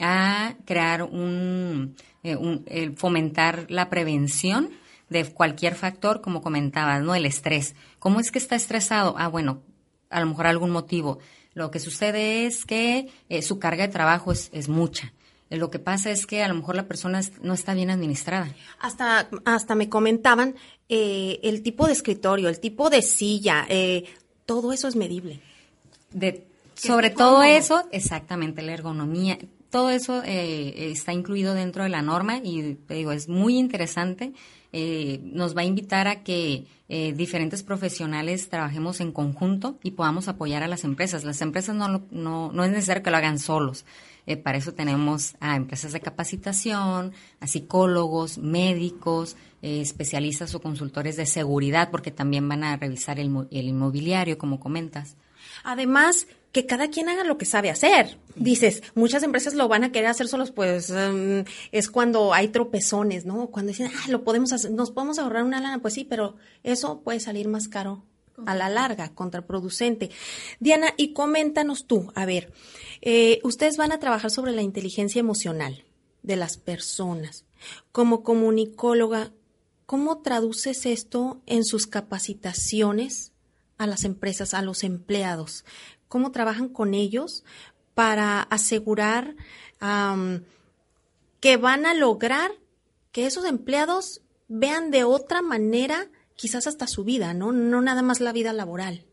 a 0.00 0.54
crear 0.64 1.02
un, 1.02 1.96
eh, 2.22 2.38
el 2.66 2.96
fomentar 2.96 3.66
la 3.68 3.90
prevención 3.90 4.70
de 5.12 5.24
cualquier 5.26 5.74
factor, 5.74 6.20
como 6.20 6.40
comentabas, 6.42 7.02
¿no? 7.02 7.14
El 7.14 7.26
estrés. 7.26 7.74
¿Cómo 8.02 8.18
es 8.18 8.32
que 8.32 8.40
está 8.40 8.56
estresado? 8.56 9.14
Ah, 9.16 9.28
bueno, 9.28 9.62
a 10.10 10.18
lo 10.18 10.26
mejor 10.26 10.48
algún 10.48 10.70
motivo. 10.70 11.20
Lo 11.54 11.70
que 11.70 11.78
sucede 11.78 12.46
es 12.46 12.64
que 12.64 13.08
eh, 13.28 13.42
su 13.42 13.60
carga 13.60 13.86
de 13.86 13.92
trabajo 13.92 14.32
es, 14.32 14.50
es 14.52 14.68
mucha. 14.68 15.12
Eh, 15.50 15.56
lo 15.56 15.70
que 15.70 15.78
pasa 15.78 16.10
es 16.10 16.26
que 16.26 16.42
a 16.42 16.48
lo 16.48 16.54
mejor 16.54 16.74
la 16.74 16.88
persona 16.88 17.20
no 17.42 17.54
está 17.54 17.74
bien 17.74 17.90
administrada. 17.90 18.52
Hasta, 18.80 19.28
hasta 19.44 19.76
me 19.76 19.88
comentaban 19.88 20.56
eh, 20.88 21.38
el 21.44 21.62
tipo 21.62 21.86
de 21.86 21.92
escritorio, 21.92 22.48
el 22.48 22.58
tipo 22.58 22.90
de 22.90 23.02
silla, 23.02 23.68
todo 24.46 24.72
eso 24.72 24.88
es 24.88 24.96
medible. 24.96 25.40
De, 26.10 26.48
sobre 26.74 27.10
todo 27.10 27.44
eso, 27.44 27.86
exactamente, 27.92 28.62
la 28.62 28.72
ergonomía, 28.72 29.38
todo 29.70 29.90
eso 29.90 30.24
está 30.24 31.12
incluido 31.12 31.54
dentro 31.54 31.84
de 31.84 31.90
la 31.90 32.02
norma 32.02 32.38
y 32.42 32.74
te 32.74 32.94
digo, 32.94 33.12
es 33.12 33.28
muy 33.28 33.58
interesante 33.58 34.32
eh, 34.72 35.20
nos 35.22 35.54
va 35.54 35.60
a 35.60 35.64
invitar 35.64 36.08
a 36.08 36.22
que 36.22 36.66
eh, 36.88 37.12
diferentes 37.12 37.62
profesionales 37.62 38.48
trabajemos 38.48 39.00
en 39.00 39.12
conjunto 39.12 39.78
y 39.82 39.90
podamos 39.90 40.28
apoyar 40.28 40.62
a 40.62 40.68
las 40.68 40.84
empresas. 40.84 41.24
Las 41.24 41.42
empresas 41.42 41.74
no, 41.76 42.06
no, 42.10 42.50
no 42.52 42.64
es 42.64 42.70
necesario 42.70 43.02
que 43.02 43.10
lo 43.10 43.18
hagan 43.18 43.38
solos. 43.38 43.84
Eh, 44.26 44.38
para 44.38 44.56
eso 44.56 44.72
tenemos 44.72 45.34
a 45.40 45.56
empresas 45.56 45.92
de 45.92 46.00
capacitación, 46.00 47.12
a 47.40 47.46
psicólogos, 47.46 48.38
médicos, 48.38 49.36
especialistas 49.60 50.54
o 50.54 50.60
consultores 50.60 51.16
de 51.16 51.26
seguridad, 51.26 51.90
porque 51.90 52.10
también 52.10 52.48
van 52.48 52.64
a 52.64 52.76
revisar 52.76 53.20
el, 53.20 53.46
el 53.50 53.68
inmobiliario, 53.68 54.38
como 54.38 54.58
comentas. 54.58 55.16
Además, 55.64 56.26
que 56.52 56.66
cada 56.66 56.88
quien 56.88 57.08
haga 57.08 57.24
lo 57.24 57.38
que 57.38 57.46
sabe 57.46 57.70
hacer. 57.70 58.18
Dices, 58.36 58.82
muchas 58.94 59.22
empresas 59.22 59.54
lo 59.54 59.68
van 59.68 59.84
a 59.84 59.92
querer 59.92 60.10
hacer 60.10 60.28
solos, 60.28 60.50
pues 60.50 60.90
em, 60.90 61.44
es 61.72 61.90
cuando 61.90 62.34
hay 62.34 62.48
tropezones, 62.48 63.24
¿no? 63.24 63.48
Cuando 63.48 63.70
dicen, 63.70 63.90
ah, 63.94 64.10
lo 64.10 64.22
podemos 64.22 64.52
hacer, 64.52 64.70
nos 64.70 64.90
podemos 64.90 65.18
ahorrar 65.18 65.44
una 65.44 65.60
lana, 65.60 65.80
pues 65.80 65.94
sí, 65.94 66.04
pero 66.04 66.36
eso 66.62 67.00
puede 67.00 67.20
salir 67.20 67.48
más 67.48 67.68
caro 67.68 68.04
a 68.46 68.54
la 68.54 68.68
larga, 68.68 69.14
contraproducente. 69.14 70.10
Diana, 70.60 70.88
y 70.96 71.12
coméntanos 71.12 71.86
tú, 71.86 72.12
a 72.14 72.26
ver, 72.26 72.52
eh, 73.00 73.40
ustedes 73.44 73.76
van 73.76 73.92
a 73.92 73.98
trabajar 73.98 74.30
sobre 74.30 74.52
la 74.52 74.62
inteligencia 74.62 75.20
emocional 75.20 75.84
de 76.22 76.36
las 76.36 76.56
personas. 76.58 77.44
Como 77.92 78.22
comunicóloga, 78.22 79.32
¿cómo 79.86 80.20
traduces 80.20 80.86
esto 80.86 81.40
en 81.46 81.64
sus 81.64 81.86
capacitaciones 81.86 83.32
a 83.78 83.86
las 83.86 84.04
empresas, 84.04 84.54
a 84.54 84.62
los 84.62 84.84
empleados? 84.84 85.64
¿Cómo 86.12 86.30
trabajan 86.30 86.68
con 86.68 86.92
ellos 86.92 87.42
para 87.94 88.42
asegurar 88.42 89.34
que 91.40 91.56
van 91.56 91.86
a 91.86 91.94
lograr 91.94 92.50
que 93.12 93.24
esos 93.24 93.46
empleados 93.46 94.20
vean 94.46 94.90
de 94.90 95.04
otra 95.04 95.40
manera 95.40 96.10
quizás 96.36 96.66
hasta 96.66 96.86
su 96.86 97.04
vida, 97.04 97.32
¿no? 97.32 97.50
No 97.50 97.80
nada 97.80 98.02
más 98.02 98.20
la 98.20 98.32
vida 98.34 98.52
laboral. 98.52 99.06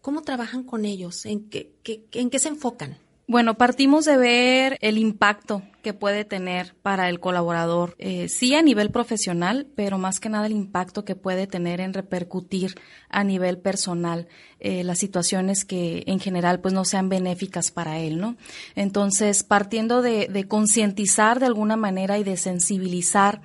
¿Cómo 0.00 0.22
trabajan 0.22 0.64
con 0.64 0.86
ellos? 0.86 1.26
¿En 1.26 1.50
qué, 1.50 1.74
en 1.84 2.30
qué 2.30 2.38
se 2.38 2.48
enfocan? 2.48 2.96
Bueno, 3.26 3.58
partimos 3.58 4.06
de 4.06 4.16
ver 4.16 4.78
el 4.80 4.96
impacto 4.96 5.62
que 5.82 5.94
puede 5.94 6.24
tener 6.24 6.74
para 6.82 7.08
el 7.08 7.20
colaborador, 7.20 7.94
eh, 7.98 8.28
sí 8.28 8.54
a 8.54 8.62
nivel 8.62 8.90
profesional, 8.90 9.66
pero 9.74 9.98
más 9.98 10.20
que 10.20 10.28
nada 10.28 10.46
el 10.46 10.52
impacto 10.52 11.04
que 11.04 11.14
puede 11.14 11.46
tener 11.46 11.80
en 11.80 11.94
repercutir 11.94 12.74
a 13.08 13.24
nivel 13.24 13.58
personal 13.58 14.28
eh, 14.60 14.82
las 14.84 14.98
situaciones 14.98 15.64
que 15.64 16.02
en 16.06 16.18
general 16.18 16.60
pues 16.60 16.74
no 16.74 16.84
sean 16.84 17.08
benéficas 17.08 17.70
para 17.70 18.00
él, 18.00 18.18
¿no? 18.18 18.36
Entonces, 18.74 19.44
partiendo 19.44 20.02
de, 20.02 20.26
de 20.26 20.48
concientizar 20.48 21.38
de 21.38 21.46
alguna 21.46 21.76
manera 21.76 22.18
y 22.18 22.24
de 22.24 22.36
sensibilizar 22.36 23.40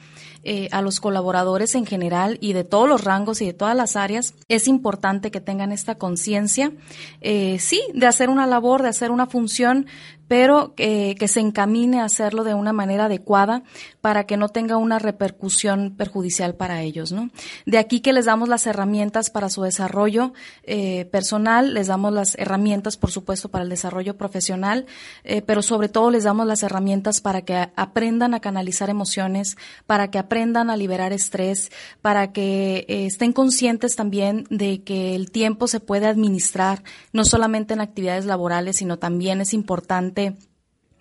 eh, 0.46 0.68
a 0.74 0.82
los 0.82 1.00
colaboradores 1.00 1.74
en 1.74 1.86
general 1.86 2.38
y 2.42 2.52
de 2.52 2.66
todos 2.66 2.90
los 2.90 3.02
rangos 3.06 3.42
y 3.42 3.46
de 3.46 3.54
todas 3.54 3.78
las 3.78 3.96
áreas, 3.96 4.34
es 4.50 4.68
importante 4.68 5.32
que 5.32 5.40
tengan 5.40 5.72
esta 5.72 5.96
conciencia, 5.96 6.74
eh, 7.22 7.60
sí, 7.60 7.82
de 7.94 8.08
hacer 8.08 8.30
una 8.30 8.46
labor, 8.46 8.82
de 8.82 8.90
hacer 8.90 9.12
una 9.12 9.25
función, 9.25 9.88
pero 10.34 10.74
que, 10.74 11.16
se 11.28 11.42
encamine 11.42 12.00
a 12.00 12.06
hacerlo 12.06 12.44
de 12.44 12.56
una 12.56 12.74
manera 12.74 13.06
adecuada 13.06 13.62
para 14.02 14.25
que 14.25 14.36
no 14.36 14.50
tenga 14.50 14.78
una 14.78 14.98
repercusión 14.98 15.94
perjudicial 15.96 16.56
para 16.56 16.82
ellos, 16.82 17.12
¿no? 17.12 17.30
De 17.68 17.78
aquí 17.78 18.00
que 18.00 18.13
les 18.13 18.25
damos 18.25 18.50
las 18.50 18.66
herramientas 18.66 19.30
para 19.30 19.50
su 19.50 19.62
desarrollo 19.62 20.34
eh, 20.63 21.06
personal, 21.12 21.75
les 21.75 21.86
damos 21.86 22.13
las 22.13 22.36
herramientas, 22.40 22.98
por 22.98 23.12
supuesto, 23.12 23.50
para 23.50 23.63
el 23.63 23.70
desarrollo 23.70 24.18
profesional, 24.18 24.88
eh, 25.24 25.44
pero 25.44 25.62
sobre 25.62 25.88
todo 25.88 26.10
les 26.10 26.24
damos 26.24 26.48
las 26.48 26.63
herramientas 26.63 27.22
para 27.22 27.44
que 27.44 27.70
aprendan 27.75 28.34
a 28.34 28.40
canalizar 28.40 28.90
emociones, 28.90 29.56
para 29.86 30.10
que 30.10 30.18
aprendan 30.18 30.72
a 30.72 30.78
liberar 30.78 31.13
estrés, 31.13 31.72
para 32.02 32.32
que 32.34 32.88
eh, 32.88 33.06
estén 33.06 33.34
conscientes 33.34 33.96
también 33.96 34.48
de 34.50 34.82
que 34.82 35.13
el 35.13 35.30
tiempo 35.30 35.68
se 35.68 35.80
puede 35.80 36.08
administrar, 36.08 36.82
no 37.12 37.24
solamente 37.24 37.75
en 37.75 37.82
actividades 37.82 38.25
laborales, 38.25 38.78
sino 38.78 38.98
también 38.98 39.40
es 39.40 39.54
importante 39.54 40.23
Norte 40.30 40.52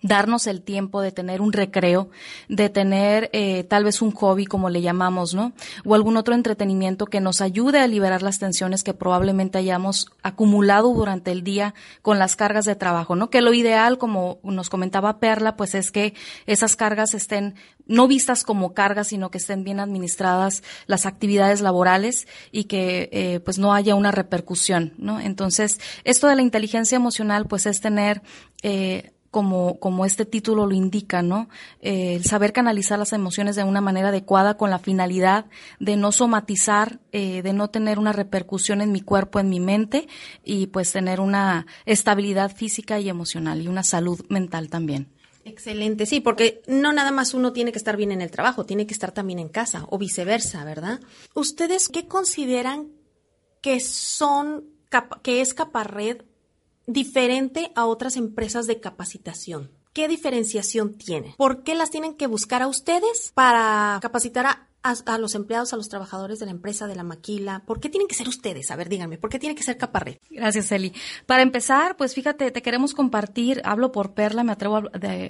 darnos 0.02 0.46
el 0.46 0.62
tiempo 0.62 1.00
de 1.00 1.12
tener 1.12 1.40
un 1.40 1.52
recreo, 1.52 2.10
de 2.48 2.68
tener 2.68 3.30
eh, 3.32 3.64
tal 3.64 3.84
vez 3.84 4.02
un 4.02 4.10
hobby, 4.10 4.46
como 4.46 4.68
le 4.68 4.82
llamamos, 4.82 5.32
¿no? 5.32 5.52
O 5.84 5.94
algún 5.94 6.16
otro 6.16 6.34
entretenimiento 6.34 7.06
que 7.06 7.20
nos 7.20 7.40
ayude 7.40 7.78
a 7.78 7.86
liberar 7.86 8.22
las 8.22 8.38
tensiones 8.38 8.82
que 8.82 8.94
probablemente 8.94 9.58
hayamos 9.58 10.10
acumulado 10.22 10.92
durante 10.92 11.30
el 11.30 11.44
día 11.44 11.74
con 12.02 12.18
las 12.18 12.36
cargas 12.36 12.64
de 12.64 12.74
trabajo, 12.74 13.14
¿no? 13.14 13.30
Que 13.30 13.40
lo 13.40 13.54
ideal, 13.54 13.96
como 13.98 14.40
nos 14.42 14.68
comentaba 14.68 15.20
Perla, 15.20 15.56
pues 15.56 15.74
es 15.74 15.90
que 15.92 16.14
esas 16.46 16.76
cargas 16.76 17.14
estén 17.14 17.54
no 17.86 18.06
vistas 18.06 18.44
como 18.44 18.74
cargas, 18.74 19.08
sino 19.08 19.30
que 19.30 19.38
estén 19.38 19.64
bien 19.64 19.80
administradas 19.80 20.62
las 20.86 21.06
actividades 21.06 21.60
laborales 21.60 22.26
y 22.50 22.64
que 22.64 23.08
eh, 23.12 23.40
pues 23.40 23.58
no 23.58 23.74
haya 23.74 23.94
una 23.94 24.12
repercusión, 24.12 24.94
¿no? 24.98 25.20
Entonces, 25.20 25.80
esto 26.04 26.28
de 26.28 26.36
la 26.36 26.42
inteligencia 26.42 26.96
emocional, 26.96 27.46
pues 27.46 27.66
es 27.66 27.80
tener 27.80 28.22
eh, 28.62 29.12
como, 29.32 29.80
como 29.80 30.04
este 30.04 30.26
título 30.26 30.66
lo 30.66 30.74
indica, 30.74 31.22
¿no? 31.22 31.48
Eh, 31.80 32.16
el 32.16 32.24
saber 32.24 32.52
canalizar 32.52 32.98
las 32.98 33.14
emociones 33.14 33.56
de 33.56 33.64
una 33.64 33.80
manera 33.80 34.10
adecuada 34.10 34.58
con 34.58 34.68
la 34.68 34.78
finalidad 34.78 35.46
de 35.80 35.96
no 35.96 36.12
somatizar, 36.12 37.00
eh, 37.12 37.40
de 37.40 37.54
no 37.54 37.70
tener 37.70 37.98
una 37.98 38.12
repercusión 38.12 38.82
en 38.82 38.92
mi 38.92 39.00
cuerpo, 39.00 39.40
en 39.40 39.48
mi 39.48 39.58
mente 39.58 40.06
y 40.44 40.66
pues 40.66 40.92
tener 40.92 41.18
una 41.18 41.66
estabilidad 41.86 42.54
física 42.54 43.00
y 43.00 43.08
emocional 43.08 43.62
y 43.62 43.68
una 43.68 43.82
salud 43.82 44.20
mental 44.28 44.68
también. 44.68 45.08
Excelente, 45.46 46.04
sí, 46.04 46.20
porque 46.20 46.60
no 46.66 46.92
nada 46.92 47.10
más 47.10 47.32
uno 47.32 47.54
tiene 47.54 47.72
que 47.72 47.78
estar 47.78 47.96
bien 47.96 48.12
en 48.12 48.20
el 48.20 48.30
trabajo, 48.30 48.66
tiene 48.66 48.86
que 48.86 48.92
estar 48.92 49.12
también 49.12 49.38
en 49.38 49.48
casa 49.48 49.86
o 49.88 49.96
viceversa, 49.96 50.62
¿verdad? 50.64 51.00
¿Ustedes 51.34 51.88
qué 51.88 52.06
consideran 52.06 52.92
que 53.62 53.80
son, 53.80 54.66
que 55.22 55.40
es 55.40 55.54
Caparred 55.54 56.18
diferente 56.86 57.72
a 57.74 57.86
otras 57.86 58.16
empresas 58.16 58.66
de 58.66 58.80
capacitación? 58.80 59.70
¿Qué 59.92 60.08
diferenciación 60.08 60.94
tiene? 60.94 61.34
¿Por 61.36 61.62
qué 61.62 61.74
las 61.74 61.90
tienen 61.90 62.14
que 62.14 62.26
buscar 62.26 62.62
a 62.62 62.68
ustedes 62.68 63.32
para 63.34 63.98
capacitar 64.00 64.46
a 64.46 64.68
a, 64.82 65.18
los 65.18 65.34
empleados, 65.34 65.72
a 65.72 65.76
los 65.76 65.88
trabajadores 65.88 66.38
de 66.38 66.46
la 66.46 66.52
empresa, 66.52 66.86
de 66.86 66.96
la 66.96 67.04
maquila? 67.04 67.62
¿Por 67.66 67.80
qué 67.80 67.88
tienen 67.88 68.08
que 68.08 68.14
ser 68.14 68.28
ustedes? 68.28 68.70
A 68.70 68.76
ver, 68.76 68.88
díganme, 68.88 69.18
¿por 69.18 69.30
qué 69.30 69.38
tiene 69.38 69.54
que 69.54 69.62
ser 69.62 69.76
Caparred? 69.76 70.18
Gracias, 70.30 70.72
Eli. 70.72 70.92
Para 71.26 71.42
empezar, 71.42 71.96
pues 71.96 72.14
fíjate, 72.14 72.50
te 72.50 72.62
queremos 72.62 72.94
compartir, 72.94 73.62
hablo 73.64 73.92
por 73.92 74.14
Perla, 74.14 74.44
me 74.44 74.52
atrevo 74.52 74.76
a, 74.76 74.82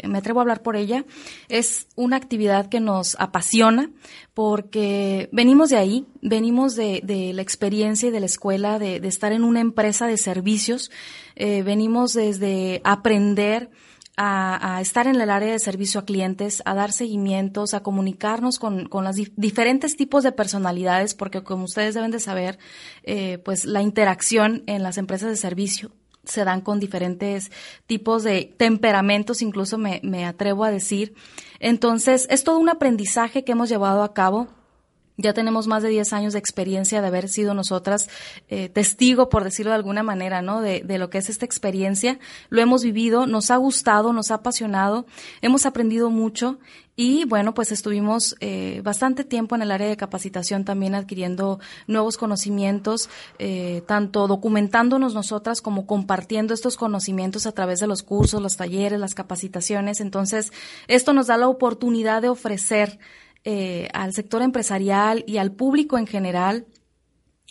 me 0.07 0.19
atrevo 0.19 0.41
a 0.41 0.43
hablar 0.43 0.63
por 0.63 0.77
ella. 0.77 1.05
Es 1.49 1.87
una 1.97 2.17
actividad 2.17 2.69
que 2.69 2.81
nos 2.81 3.17
apasiona 3.19 3.91
porque 4.35 5.29
venimos 5.33 5.69
de 5.71 5.77
ahí, 5.77 6.07
venimos 6.23 6.75
de, 6.75 7.01
de 7.05 7.33
la 7.33 7.43
experiencia 7.43 8.09
y 8.09 8.13
de 8.13 8.21
la 8.21 8.27
escuela, 8.27 8.79
de, 8.79 9.01
de 9.01 9.09
estar 9.09 9.33
en 9.33 9.45
una 9.45 9.61
empresa 9.61 10.07
de 10.07 10.17
servicios, 10.17 10.91
eh, 11.37 11.63
venimos 11.63 12.15
desde 12.15 12.81
aprender 12.85 13.71
a, 14.17 14.79
estar 14.81 15.07
en 15.07 15.21
el 15.21 15.31
área 15.31 15.53
de 15.53 15.59
servicio 15.59 16.01
a 16.01 16.05
clientes, 16.05 16.63
a 16.65 16.75
dar 16.75 16.93
seguimientos, 16.93 17.75
a 17.75 17.83
comunicarnos 17.83 18.59
con, 18.59 18.87
con 18.89 19.05
los 19.05 19.17
diferentes 19.37 19.97
tipos 19.97 20.23
de 20.23 20.33
personalidades, 20.33 21.15
porque 21.15 21.43
como 21.43 21.65
ustedes 21.65 21.95
deben 21.95 22.11
de 22.11 22.21
saber, 22.21 22.59
eh, 23.05 23.39
pues 23.39 23.65
la 23.65 23.83
interacción 23.83 24.65
en 24.67 24.83
las 24.83 24.99
empresas 24.99 25.31
de 25.31 25.37
servicio 25.37 25.93
se 26.25 26.45
dan 26.45 26.61
con 26.61 26.79
diferentes 26.79 27.51
tipos 27.87 28.23
de 28.23 28.55
temperamentos, 28.57 29.43
incluso 29.43 29.77
me, 29.79 30.01
me 30.05 30.25
atrevo 30.25 30.65
a 30.65 30.71
decir. 30.71 31.15
Entonces, 31.59 32.27
es 32.31 32.45
todo 32.45 32.59
un 32.59 32.69
aprendizaje 32.69 33.45
que 33.45 33.53
hemos 33.53 33.69
llevado 33.69 34.03
a 34.03 34.15
cabo 34.15 34.49
ya 35.17 35.33
tenemos 35.33 35.67
más 35.67 35.83
de 35.83 35.91
10 35.91 36.13
años 36.13 36.33
de 36.33 36.39
experiencia 36.39 37.01
de 37.01 37.07
haber 37.07 37.29
sido 37.29 37.55
nosotras 37.55 38.09
eh, 38.49 38.69
testigo, 38.69 39.29
por 39.29 39.45
decirlo 39.45 39.71
de 39.71 39.77
alguna 39.77 40.03
manera, 40.03 40.43
¿no? 40.43 40.61
De, 40.61 40.81
de, 40.81 40.99
lo 40.99 41.11
que 41.11 41.19
es 41.19 41.29
esta 41.29 41.45
experiencia. 41.45 42.19
Lo 42.49 42.61
hemos 42.63 42.83
vivido, 42.83 43.27
nos 43.27 43.51
ha 43.51 43.57
gustado, 43.57 44.13
nos 44.13 44.31
ha 44.31 44.37
apasionado, 44.37 45.07
hemos 45.41 45.67
aprendido 45.67 46.11
mucho 46.11 46.59
y 46.95 47.25
bueno, 47.25 47.55
pues 47.55 47.73
estuvimos 47.73 48.37
eh, 48.41 48.83
bastante 48.85 49.25
tiempo 49.25 49.55
en 49.55 49.63
el 49.63 49.71
área 49.71 49.89
de 49.89 49.97
capacitación 49.97 50.67
también 50.67 50.95
adquiriendo 50.95 51.59
nuevos 51.87 52.19
conocimientos, 52.19 53.09
eh, 53.39 53.83
tanto 53.87 54.27
documentándonos 54.27 55.15
nosotras 55.15 55.63
como 55.63 55.87
compartiendo 55.87 56.53
estos 56.53 56.77
conocimientos 56.77 57.47
a 57.47 57.53
través 57.53 57.81
de 57.81 57.87
los 57.87 58.03
cursos, 58.03 58.43
los 58.43 58.59
talleres, 58.59 59.01
las 59.01 59.15
capacitaciones. 59.15 60.03
Entonces, 60.03 60.53
esto 60.87 61.15
nos 61.15 61.29
da 61.29 61.39
la 61.39 61.49
oportunidad 61.49 62.21
de 62.21 62.29
ofrecer 62.29 62.99
eh, 63.45 63.89
al 63.93 64.13
sector 64.13 64.43
empresarial 64.43 65.25
y 65.27 65.39
al 65.39 65.53
público 65.53 65.99
en 65.99 66.07
general 66.07 66.67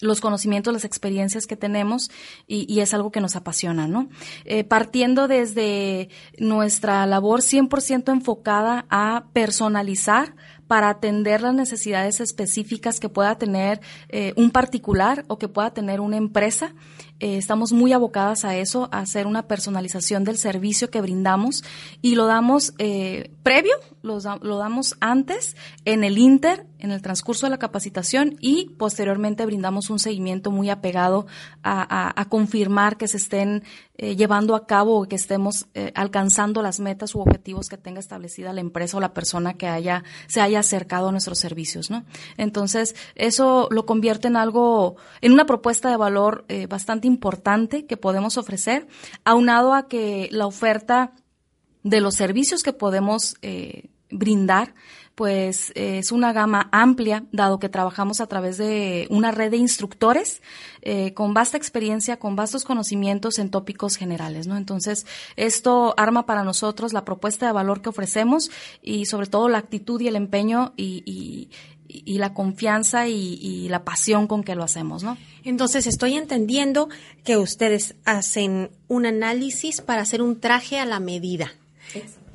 los 0.02 0.20
conocimientos, 0.20 0.74
las 0.74 0.86
experiencias 0.86 1.46
que 1.46 1.56
tenemos 1.56 2.10
y, 2.48 2.80
es 2.80 2.94
algo 2.94 3.12
que 3.12 3.22
nos 3.22 3.36
apasiona, 3.36 3.88
¿no? 3.88 4.10
Eh, 4.46 4.64
partiendo 4.64 5.28
desde 5.28 6.10
nuestra 6.40 7.06
labor 7.06 7.42
100% 7.42 8.12
enfocada 8.12 8.86
a 8.90 9.26
personalizar 9.32 10.36
para 10.68 10.90
atender 10.90 11.42
las 11.42 11.54
necesidades 11.54 12.20
específicas 12.20 13.00
que 13.00 13.10
pueda 13.10 13.38
tener 13.38 13.82
eh, 14.10 14.34
un 14.38 14.52
particular 14.52 15.26
o 15.28 15.38
que 15.38 15.48
pueda 15.48 15.74
tener 15.74 16.00
una 16.00 16.18
empresa. 16.18 16.74
Eh, 17.22 17.38
estamos 17.38 17.72
muy 17.72 17.94
abocadas 17.94 18.46
a 18.46 18.58
eso, 18.58 18.90
a 18.92 19.00
hacer 19.00 19.28
una 19.28 19.44
personalización 19.44 20.24
del 20.24 20.38
servicio 20.38 20.90
que 20.90 21.02
brindamos 21.02 21.64
y 22.02 22.16
lo 22.16 22.26
damos 22.26 22.74
eh, 22.80 23.32
previo, 23.44 23.76
lo, 24.02 24.18
lo 24.42 24.58
damos 24.58 24.98
antes, 25.00 25.56
en 25.86 26.04
el 26.04 26.18
inter, 26.18 26.66
en 26.80 26.90
el 26.92 27.04
transcurso 27.04 27.46
de 27.46 27.52
la 27.52 27.60
capacitación 27.60 28.38
y 28.40 28.72
posteriormente 28.78 29.46
brindamos 29.46 29.92
un 29.92 30.00
seguimiento 30.00 30.50
muy 30.50 30.72
apegado 30.72 31.28
a, 31.64 32.26
confirmar 32.30 32.98
que 32.98 33.08
se 33.08 33.18
estén 33.18 33.64
llevando 33.98 34.56
a 34.56 34.66
cabo 34.66 35.00
o 35.00 35.08
que 35.08 35.16
estemos 35.16 35.68
alcanzando 35.94 36.64
las 36.64 36.80
metas 36.80 37.14
u 37.14 37.20
objetivos 37.20 37.70
que 37.70 37.78
tenga 37.78 38.00
establecida 38.00 38.54
la 38.54 38.62
empresa 38.62 38.98
o 38.98 39.00
la 39.00 39.14
persona 39.14 39.54
que 39.56 39.68
haya, 39.68 40.04
se 40.28 40.42
haya 40.42 40.60
acercado 40.60 41.10
a 41.10 41.12
nuestros 41.12 41.38
servicios, 41.38 41.92
¿no? 41.92 42.04
Entonces, 42.38 42.96
eso 43.16 43.68
lo 43.70 43.86
convierte 43.86 44.28
en 44.28 44.38
algo, 44.38 44.96
en 45.22 45.34
una 45.34 45.46
propuesta 45.46 45.90
de 45.90 45.98
valor 45.98 46.46
eh, 46.48 46.68
bastante 46.68 47.08
importante 47.12 47.86
que 47.86 47.98
podemos 47.98 48.38
ofrecer, 48.38 48.88
aunado 49.24 49.74
a 49.74 49.88
que 49.88 50.30
la 50.32 50.48
oferta 50.48 51.14
de 51.84 52.02
los 52.02 52.16
servicios 52.16 52.64
que 52.64 52.74
podemos 52.74 53.36
eh, 53.42 53.90
brindar 54.10 54.74
pues 55.16 55.72
es 55.76 56.12
una 56.12 56.34
gama 56.34 56.70
amplia, 56.72 57.26
dado 57.32 57.60
que 57.60 57.70
trabajamos 57.70 58.22
a 58.22 58.28
través 58.28 58.58
de 58.58 59.08
una 59.10 59.32
red 59.32 59.52
de 59.52 59.58
instructores 59.58 60.42
eh, 60.82 61.14
con 61.14 61.34
vasta 61.34 61.58
experiencia, 61.58 62.18
con 62.18 62.36
vastos 62.36 62.64
conocimientos 62.64 63.38
en 63.38 63.52
tópicos 63.52 63.98
generales, 63.98 64.48
¿no? 64.48 64.58
Entonces, 64.58 65.06
esto 65.36 65.94
arma 65.98 66.26
para 66.26 66.44
nosotros 66.44 66.94
la 66.94 67.06
propuesta 67.06 67.46
de 67.46 67.52
valor 67.52 67.82
que 67.82 67.90
ofrecemos 67.90 68.50
y 68.82 69.06
sobre 69.06 69.28
todo 69.28 69.50
la 69.50 69.60
actitud 69.60 70.02
y 70.02 70.08
el 70.08 70.16
empeño 70.16 70.74
y, 70.76 71.04
y, 71.06 71.52
y 71.94 72.18
la 72.18 72.34
confianza 72.34 73.08
y, 73.08 73.34
y, 73.42 73.68
la 73.70 73.84
pasión 73.84 74.28
con 74.28 74.44
que 74.44 74.56
lo 74.56 74.64
hacemos, 74.64 75.04
¿no? 75.04 75.18
Entonces 75.44 75.88
estoy 75.88 76.16
entendiendo 76.16 76.90
que 77.24 77.38
ustedes 77.38 77.96
hacen 78.06 78.72
un 78.88 79.06
análisis 79.06 79.82
para 79.82 80.02
hacer 80.02 80.22
un 80.22 80.40
traje 80.40 80.80
a 80.80 80.86
la 80.86 81.00
medida 81.00 81.52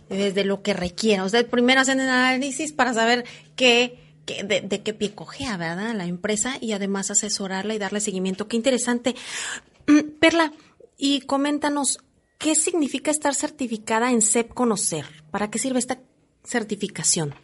desde 0.08 0.44
lo 0.44 0.62
que 0.62 0.74
requiera. 0.74 1.28
Sea, 1.28 1.46
primero 1.46 1.80
hacen 1.80 2.00
el 2.00 2.08
análisis 2.08 2.72
para 2.72 2.94
saber 2.94 3.24
qué, 3.56 3.98
de, 4.26 4.82
qué 4.82 4.94
pie 4.94 5.14
cojea, 5.14 5.56
¿verdad? 5.56 5.94
La 5.94 6.06
empresa 6.06 6.58
y 6.60 6.72
además 6.72 7.10
asesorarla 7.10 7.74
y 7.74 7.78
darle 7.78 8.00
seguimiento. 8.00 8.48
Qué 8.48 8.56
interesante. 8.56 9.14
Perla, 10.20 10.52
y 10.98 11.20
coméntanos, 11.20 11.98
¿qué 12.38 12.54
significa 12.54 13.10
estar 13.10 13.34
certificada 13.34 14.10
en 14.10 14.22
CEP 14.22 14.52
Conocer? 14.52 15.06
¿Para 15.30 15.50
qué 15.50 15.58
sirve 15.58 15.78
esta 15.78 15.98
certificación? 16.44 17.34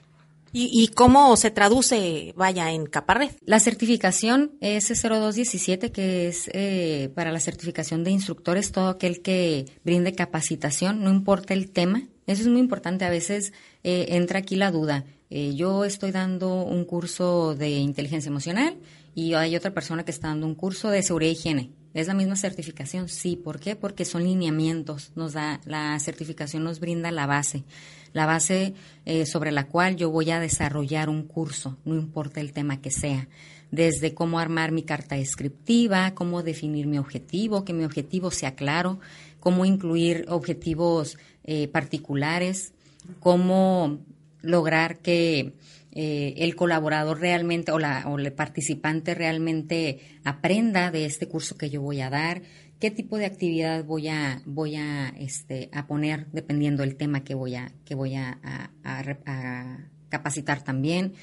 ¿Y, 0.54 0.88
cómo 0.88 1.34
se 1.36 1.50
traduce, 1.50 2.34
vaya, 2.36 2.70
en 2.72 2.84
Caparred? 2.84 3.30
La 3.46 3.58
certificación 3.58 4.52
S0217, 4.60 5.90
que 5.90 6.28
es 6.28 6.50
eh, 6.52 7.10
para 7.14 7.32
la 7.32 7.40
certificación 7.40 8.04
de 8.04 8.10
instructores, 8.10 8.70
todo 8.70 8.88
aquel 8.88 9.22
que 9.22 9.64
brinde 9.82 10.14
capacitación, 10.14 11.02
no 11.02 11.10
importa 11.10 11.54
el 11.54 11.70
tema, 11.70 12.02
eso 12.26 12.42
es 12.42 12.48
muy 12.48 12.60
importante. 12.60 13.04
A 13.04 13.10
veces 13.10 13.52
eh, 13.82 14.06
entra 14.10 14.40
aquí 14.40 14.56
la 14.56 14.70
duda. 14.70 15.04
Eh, 15.30 15.54
yo 15.54 15.84
estoy 15.84 16.10
dando 16.10 16.62
un 16.64 16.84
curso 16.84 17.54
de 17.54 17.70
inteligencia 17.70 18.28
emocional 18.28 18.76
y 19.14 19.34
hay 19.34 19.56
otra 19.56 19.72
persona 19.72 20.04
que 20.04 20.10
está 20.10 20.28
dando 20.28 20.46
un 20.46 20.54
curso 20.54 20.90
de 20.90 21.02
seguridad 21.02 21.30
y 21.30 21.32
higiene. 21.32 21.70
¿Es 21.94 22.06
la 22.06 22.14
misma 22.14 22.36
certificación? 22.36 23.08
Sí. 23.08 23.36
¿Por 23.36 23.60
qué? 23.60 23.76
Porque 23.76 24.04
son 24.04 24.24
lineamientos. 24.24 25.12
Nos 25.14 25.34
da, 25.34 25.60
la 25.64 25.98
certificación 26.00 26.64
nos 26.64 26.80
brinda 26.80 27.10
la 27.10 27.26
base. 27.26 27.64
La 28.12 28.26
base 28.26 28.74
eh, 29.04 29.26
sobre 29.26 29.52
la 29.52 29.66
cual 29.66 29.96
yo 29.96 30.10
voy 30.10 30.30
a 30.30 30.40
desarrollar 30.40 31.08
un 31.08 31.22
curso, 31.22 31.78
no 31.84 31.94
importa 31.94 32.40
el 32.40 32.52
tema 32.52 32.80
que 32.80 32.90
sea. 32.90 33.28
Desde 33.70 34.12
cómo 34.12 34.38
armar 34.38 34.70
mi 34.70 34.82
carta 34.82 35.16
descriptiva, 35.16 36.14
cómo 36.14 36.42
definir 36.42 36.86
mi 36.86 36.98
objetivo, 36.98 37.64
que 37.64 37.72
mi 37.72 37.84
objetivo 37.84 38.30
sea 38.30 38.54
claro, 38.54 39.00
cómo 39.40 39.64
incluir 39.64 40.26
objetivos 40.28 41.16
eh, 41.44 41.68
particulares, 41.68 42.74
cómo 43.18 43.98
lograr 44.42 44.98
que 44.98 45.54
eh, 45.92 46.34
el 46.38 46.56
colaborador 46.56 47.20
realmente 47.20 47.72
o, 47.72 47.78
la, 47.78 48.08
o 48.08 48.18
el 48.18 48.32
participante 48.32 49.14
realmente 49.14 50.00
aprenda 50.24 50.90
de 50.90 51.04
este 51.04 51.28
curso 51.28 51.56
que 51.56 51.70
yo 51.70 51.82
voy 51.82 52.00
a 52.00 52.10
dar, 52.10 52.42
qué 52.80 52.90
tipo 52.90 53.18
de 53.18 53.26
actividad 53.26 53.84
voy 53.84 54.08
a 54.08 54.42
voy 54.44 54.76
a 54.76 55.08
este 55.10 55.68
a 55.72 55.86
poner 55.86 56.26
dependiendo 56.32 56.82
del 56.82 56.96
tema 56.96 57.22
que 57.22 57.34
voy 57.34 57.54
a 57.54 57.72
que 57.84 57.94
voy 57.94 58.16
a, 58.16 58.40
a 58.82 59.78
capacitar 60.08 60.62
también. 60.62 61.14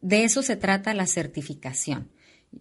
De 0.00 0.24
eso 0.24 0.42
se 0.42 0.56
trata 0.56 0.94
la 0.94 1.06
certificación. 1.06 2.10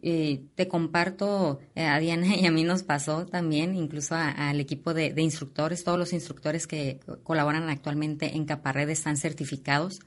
Eh, 0.02 0.44
te 0.56 0.68
comparto, 0.68 1.60
eh, 1.74 1.86
a 1.86 2.00
Diana 2.00 2.36
y 2.36 2.46
a 2.46 2.52
mí 2.52 2.64
nos 2.64 2.84
pasó 2.84 3.26
también, 3.26 3.76
incluso 3.76 4.16
al 4.16 4.60
equipo 4.60 4.94
de, 4.94 5.14
instructores, 5.18 5.84
todos 5.84 5.98
los 5.98 6.14
instructores 6.14 6.68
que 6.68 7.00
colaboran 7.24 7.70
actualmente 7.70 8.36
en 8.36 8.46
Caparred 8.46 8.90
están 8.90 9.18
certificados. 9.18 10.00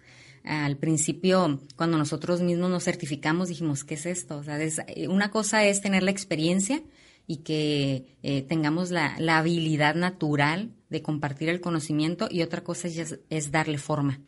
Al 0.44 0.76
principio, 0.76 1.60
cuando 1.76 1.98
nosotros 1.98 2.40
mismos 2.40 2.70
nos 2.70 2.84
certificamos, 2.84 3.48
dijimos, 3.48 3.84
¿qué 3.84 3.94
es 3.94 4.06
esto? 4.06 4.38
O 4.38 4.44
sea, 4.44 4.58
eh, 4.60 5.08
una 5.08 5.30
cosa 5.30 5.64
es 5.64 5.80
tener 5.80 6.02
la 6.02 6.10
experiencia 6.10 6.82
y 7.26 7.38
que 7.38 8.16
tengamos 8.48 8.90
la, 8.90 9.16
habilidad 9.36 9.94
natural 9.94 10.70
de 10.88 11.02
compartir 11.02 11.50
el 11.50 11.60
conocimiento 11.60 12.26
y 12.30 12.40
otra 12.42 12.64
cosa 12.64 12.88
es 12.88 13.50
darle 13.50 13.76
forma 13.76 14.20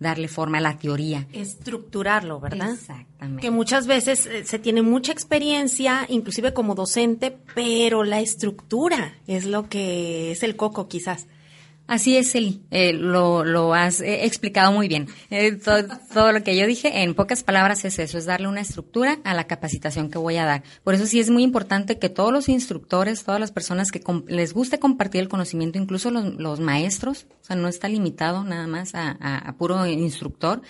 darle 0.00 0.28
forma 0.28 0.58
a 0.58 0.60
la 0.62 0.78
teoría. 0.78 1.28
Estructurarlo, 1.32 2.40
¿verdad? 2.40 2.72
Exactamente. 2.72 3.42
Que 3.42 3.50
muchas 3.50 3.86
veces 3.86 4.26
eh, 4.26 4.44
se 4.44 4.58
tiene 4.58 4.82
mucha 4.82 5.12
experiencia, 5.12 6.06
inclusive 6.08 6.52
como 6.52 6.74
docente, 6.74 7.36
pero 7.54 8.02
la 8.02 8.20
estructura 8.20 9.14
es 9.26 9.44
lo 9.44 9.68
que 9.68 10.32
es 10.32 10.42
el 10.42 10.56
coco 10.56 10.88
quizás. 10.88 11.28
Así 11.90 12.16
es, 12.16 12.36
Eli. 12.36 12.62
Eh, 12.70 12.92
lo, 12.92 13.44
lo 13.44 13.74
has 13.74 14.00
eh, 14.00 14.24
explicado 14.24 14.70
muy 14.70 14.86
bien. 14.86 15.08
Eh, 15.28 15.56
todo, 15.56 16.30
lo 16.30 16.44
que 16.44 16.56
yo 16.56 16.64
dije, 16.64 17.02
en 17.02 17.16
pocas 17.16 17.42
palabras, 17.42 17.84
es 17.84 17.98
eso, 17.98 18.16
es 18.16 18.26
darle 18.26 18.46
una 18.46 18.60
estructura 18.60 19.18
a 19.24 19.34
la 19.34 19.48
capacitación 19.48 20.08
que 20.08 20.16
voy 20.16 20.36
a 20.36 20.44
dar. 20.44 20.62
Por 20.84 20.94
eso 20.94 21.04
sí 21.04 21.18
es 21.18 21.30
muy 21.30 21.42
importante 21.42 21.98
que 21.98 22.08
todos 22.08 22.32
los 22.32 22.48
instructores, 22.48 23.24
todas 23.24 23.40
las 23.40 23.50
personas 23.50 23.90
que 23.90 24.00
les 24.28 24.54
guste 24.54 24.78
compartir 24.78 25.22
el 25.22 25.28
conocimiento, 25.28 25.80
incluso 25.80 26.12
los, 26.12 26.60
maestros, 26.60 27.26
o 27.42 27.44
sea, 27.44 27.56
no 27.56 27.66
está 27.66 27.88
limitado 27.88 28.44
nada 28.44 28.68
más 28.68 28.92
a 28.94 29.52
puro 29.58 29.84
instructor, 29.84 30.62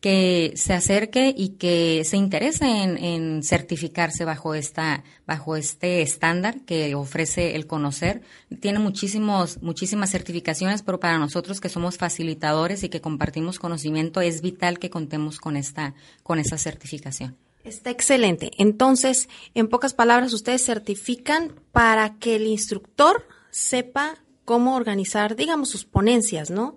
que 0.00 0.52
se 0.56 0.72
acerque 0.72 1.34
y 1.36 1.50
que 1.50 2.02
se 2.04 2.16
interese 2.16 2.64
en, 2.66 3.42
certificarse 3.42 4.24
bajo 4.24 4.54
esta 4.54 5.04
bajo 5.26 5.56
este 5.56 6.02
estándar 6.02 6.60
que 6.62 6.94
ofrece 6.94 7.56
el 7.56 7.66
conocer 7.66 8.22
tiene 8.60 8.78
muchísimos 8.78 9.62
muchísimas 9.62 10.10
certificaciones 10.10 10.82
pero 10.82 11.00
para 11.00 11.18
nosotros 11.18 11.60
que 11.60 11.68
somos 11.68 11.98
facilitadores 11.98 12.82
y 12.82 12.88
que 12.88 13.00
compartimos 13.00 13.58
conocimiento 13.58 14.20
es 14.20 14.42
vital 14.42 14.78
que 14.78 14.90
contemos 14.90 15.38
con 15.38 15.56
esta 15.56 15.94
con 16.22 16.38
esa 16.38 16.58
certificación 16.58 17.36
Está 17.66 17.90
excelente. 17.90 18.52
Entonces, 18.58 19.28
en 19.54 19.66
pocas 19.66 19.92
palabras, 19.92 20.32
ustedes 20.32 20.64
certifican 20.64 21.52
para 21.72 22.14
que 22.14 22.36
el 22.36 22.46
instructor 22.46 23.26
sepa 23.50 24.22
cómo 24.46 24.76
organizar, 24.76 25.36
digamos, 25.36 25.68
sus 25.68 25.84
ponencias, 25.84 26.50
¿no? 26.50 26.76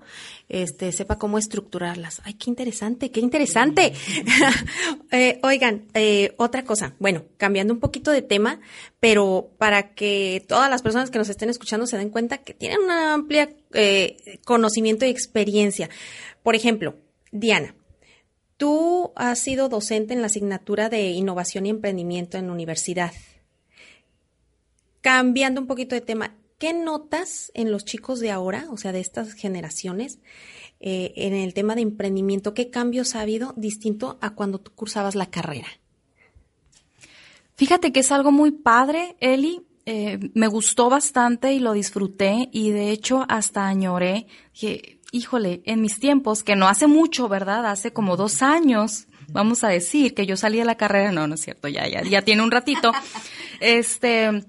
este, 0.50 0.92
sepa 0.92 1.20
cómo 1.20 1.38
estructurarlas. 1.38 2.22
Ay, 2.26 2.34
qué 2.34 2.50
interesante, 2.50 3.12
qué 3.12 3.22
interesante. 3.22 3.94
Eh, 5.12 5.40
oigan, 5.42 5.88
eh, 5.96 6.36
otra 6.38 6.64
cosa, 6.64 6.94
bueno, 7.00 7.24
cambiando 7.38 7.74
un 7.74 7.80
poquito 7.80 8.12
de 8.12 8.22
tema, 8.22 8.60
pero 9.00 9.50
para 9.58 9.96
que 9.96 10.46
todas 10.48 10.70
las 10.70 10.84
personas 10.84 11.10
que 11.10 11.18
nos 11.18 11.30
estén 11.30 11.50
escuchando 11.50 11.88
se 11.88 11.98
den 11.98 12.12
cuenta 12.12 12.38
que 12.38 12.54
tienen 12.54 12.82
una 12.82 13.16
amplia 13.16 13.50
eh, 13.74 14.40
conocimiento 14.46 15.08
y 15.08 15.10
experiencia. 15.10 15.90
Por 16.44 16.56
ejemplo, 16.56 16.96
Diana, 17.32 17.74
tú 18.58 19.12
has 19.16 19.40
sido 19.40 19.68
docente 19.68 20.14
en 20.14 20.22
la 20.22 20.28
asignatura 20.28 20.90
de 20.90 21.10
innovación 21.10 21.66
y 21.66 21.72
emprendimiento 21.72 22.38
en 22.38 22.52
universidad. 22.52 23.12
Cambiando 25.02 25.60
un 25.60 25.66
poquito 25.66 25.96
de 25.96 26.02
tema, 26.02 26.36
¿Qué 26.60 26.74
notas 26.74 27.54
en 27.56 27.72
los 27.72 27.86
chicos 27.86 28.20
de 28.20 28.32
ahora, 28.32 28.68
o 28.70 28.76
sea, 28.76 28.92
de 28.92 29.00
estas 29.00 29.32
generaciones, 29.32 30.20
eh, 30.82 31.14
en 31.16 31.34
el 31.34 31.54
tema 31.54 31.74
de 31.74 31.82
emprendimiento? 31.82 32.54
¿Qué 32.54 32.70
cambios 32.70 33.16
ha 33.16 33.22
habido 33.22 33.54
distinto 33.56 34.20
a 34.22 34.32
cuando 34.32 34.60
tú 34.60 34.72
cursabas 34.76 35.16
la 35.16 35.28
carrera? 35.28 35.68
Fíjate 37.56 37.94
que 37.94 38.02
es 38.02 38.12
algo 38.12 38.32
muy 38.32 38.52
padre, 38.52 39.16
Eli. 39.22 39.62
Eh, 39.86 40.20
me 40.34 40.48
gustó 40.48 40.90
bastante 40.90 41.54
y 41.54 41.60
lo 41.60 41.72
disfruté 41.72 42.50
y 42.52 42.72
de 42.72 42.92
hecho 42.92 43.26
hasta 43.30 43.66
añoré 43.66 44.28
que, 44.54 45.00
híjole, 45.14 45.62
en 45.66 45.80
mis 45.80 45.98
tiempos, 45.98 46.44
que 46.44 46.58
no 46.58 46.68
hace 46.68 46.88
mucho, 46.88 47.30
¿verdad? 47.30 47.66
Hace 47.66 47.94
como 47.94 48.18
dos 48.18 48.42
años, 48.42 49.08
vamos 49.30 49.64
a 49.64 49.70
decir, 49.70 50.14
que 50.14 50.26
yo 50.26 50.36
salí 50.36 50.58
de 50.58 50.66
la 50.66 50.76
carrera, 50.76 51.14
no, 51.14 51.26
no 51.26 51.36
es 51.36 51.42
cierto, 51.42 51.70
ya, 51.70 51.88
ya, 51.88 52.04
ya 52.04 52.22
tiene 52.22 52.44
un 52.44 52.52
ratito. 52.52 52.92
Este, 53.62 54.46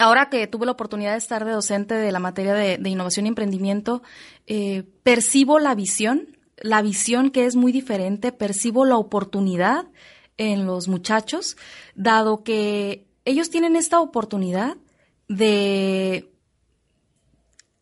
Ahora 0.00 0.30
que 0.30 0.46
tuve 0.46 0.64
la 0.64 0.72
oportunidad 0.72 1.12
de 1.12 1.18
estar 1.18 1.44
de 1.44 1.52
docente 1.52 1.92
de 1.92 2.10
la 2.10 2.20
materia 2.20 2.54
de, 2.54 2.88
innovación 2.88 3.26
y 3.26 3.28
emprendimiento, 3.28 4.02
eh, 4.46 4.84
percibo 5.02 5.58
la 5.58 5.74
visión, 5.74 6.38
la 6.56 6.80
visión 6.80 7.28
que 7.28 7.44
es 7.44 7.54
muy 7.54 7.70
diferente, 7.70 8.32
percibo 8.32 8.86
la 8.86 8.96
oportunidad 8.96 9.88
en 10.38 10.64
los 10.64 10.88
muchachos, 10.88 11.58
dado 11.94 12.42
que 12.44 13.08
ellos 13.26 13.50
tienen 13.50 13.76
esta 13.76 14.00
oportunidad 14.00 14.78
de 15.28 16.32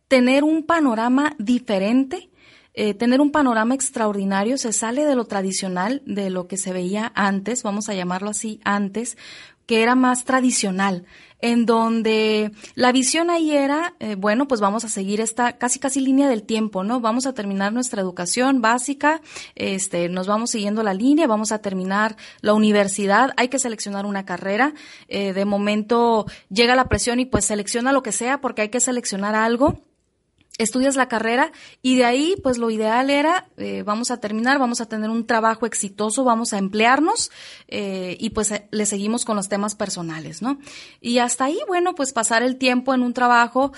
tener 0.08 0.42
un 0.42 0.64
panorama 0.64 1.36
diferente, 1.38 2.30
eh, 2.74 2.94
tener 2.94 3.20
un 3.20 3.30
panorama 3.30 3.76
extraordinario, 3.76 4.58
se 4.58 4.72
sale 4.72 5.04
de 5.04 5.14
lo 5.14 5.26
tradicional, 5.26 6.02
de 6.04 6.30
lo 6.30 6.48
que 6.48 6.56
se 6.56 6.72
veía 6.72 7.12
antes, 7.14 7.62
vamos 7.62 7.88
a 7.88 7.94
llamarlo 7.94 8.30
así, 8.30 8.60
antes, 8.64 9.16
que 9.68 9.82
era 9.82 9.94
más 9.94 10.24
tradicional 10.24 11.04
en 11.40 11.66
donde 11.66 12.52
la 12.74 12.90
visión 12.90 13.30
ahí 13.30 13.52
era, 13.52 13.94
eh, 14.00 14.16
bueno, 14.16 14.48
pues 14.48 14.60
vamos 14.60 14.84
a 14.84 14.88
seguir 14.88 15.20
esta 15.20 15.58
casi 15.58 15.78
casi 15.78 16.00
línea 16.00 16.26
del 16.28 16.42
tiempo, 16.42 16.84
¿no? 16.84 17.00
Vamos 17.00 17.26
a 17.26 17.34
terminar 17.34 17.72
nuestra 17.72 18.00
educación 18.00 18.60
básica, 18.60 19.20
este, 19.54 20.08
nos 20.08 20.26
vamos 20.26 20.50
siguiendo 20.50 20.82
la 20.82 20.94
línea, 20.94 21.26
vamos 21.26 21.52
a 21.52 21.58
terminar 21.58 22.16
la 22.40 22.54
universidad, 22.54 23.34
hay 23.36 23.48
que 23.48 23.58
seleccionar 23.58 24.06
una 24.06 24.24
carrera, 24.24 24.72
eh, 25.06 25.34
de 25.34 25.44
momento 25.44 26.24
llega 26.48 26.74
la 26.74 26.88
presión 26.88 27.20
y 27.20 27.26
pues 27.26 27.44
selecciona 27.44 27.92
lo 27.92 28.02
que 28.02 28.12
sea 28.12 28.40
porque 28.40 28.62
hay 28.62 28.68
que 28.70 28.80
seleccionar 28.80 29.34
algo 29.34 29.84
estudias 30.58 30.96
la 30.96 31.08
carrera 31.08 31.52
y 31.82 31.96
de 31.96 32.04
ahí, 32.04 32.34
pues 32.42 32.58
lo 32.58 32.70
ideal 32.70 33.10
era, 33.10 33.48
eh, 33.56 33.82
vamos 33.84 34.10
a 34.10 34.18
terminar, 34.18 34.58
vamos 34.58 34.80
a 34.80 34.86
tener 34.86 35.08
un 35.08 35.26
trabajo 35.26 35.64
exitoso, 35.66 36.24
vamos 36.24 36.52
a 36.52 36.58
emplearnos 36.58 37.30
eh, 37.68 38.16
y 38.20 38.30
pues 38.30 38.50
eh, 38.50 38.68
le 38.72 38.84
seguimos 38.84 39.24
con 39.24 39.36
los 39.36 39.48
temas 39.48 39.76
personales, 39.76 40.42
¿no? 40.42 40.58
Y 41.00 41.18
hasta 41.18 41.44
ahí, 41.44 41.58
bueno, 41.68 41.94
pues 41.94 42.12
pasar 42.12 42.42
el 42.42 42.56
tiempo 42.56 42.92
en 42.92 43.02
un 43.02 43.14
trabajo 43.14 43.72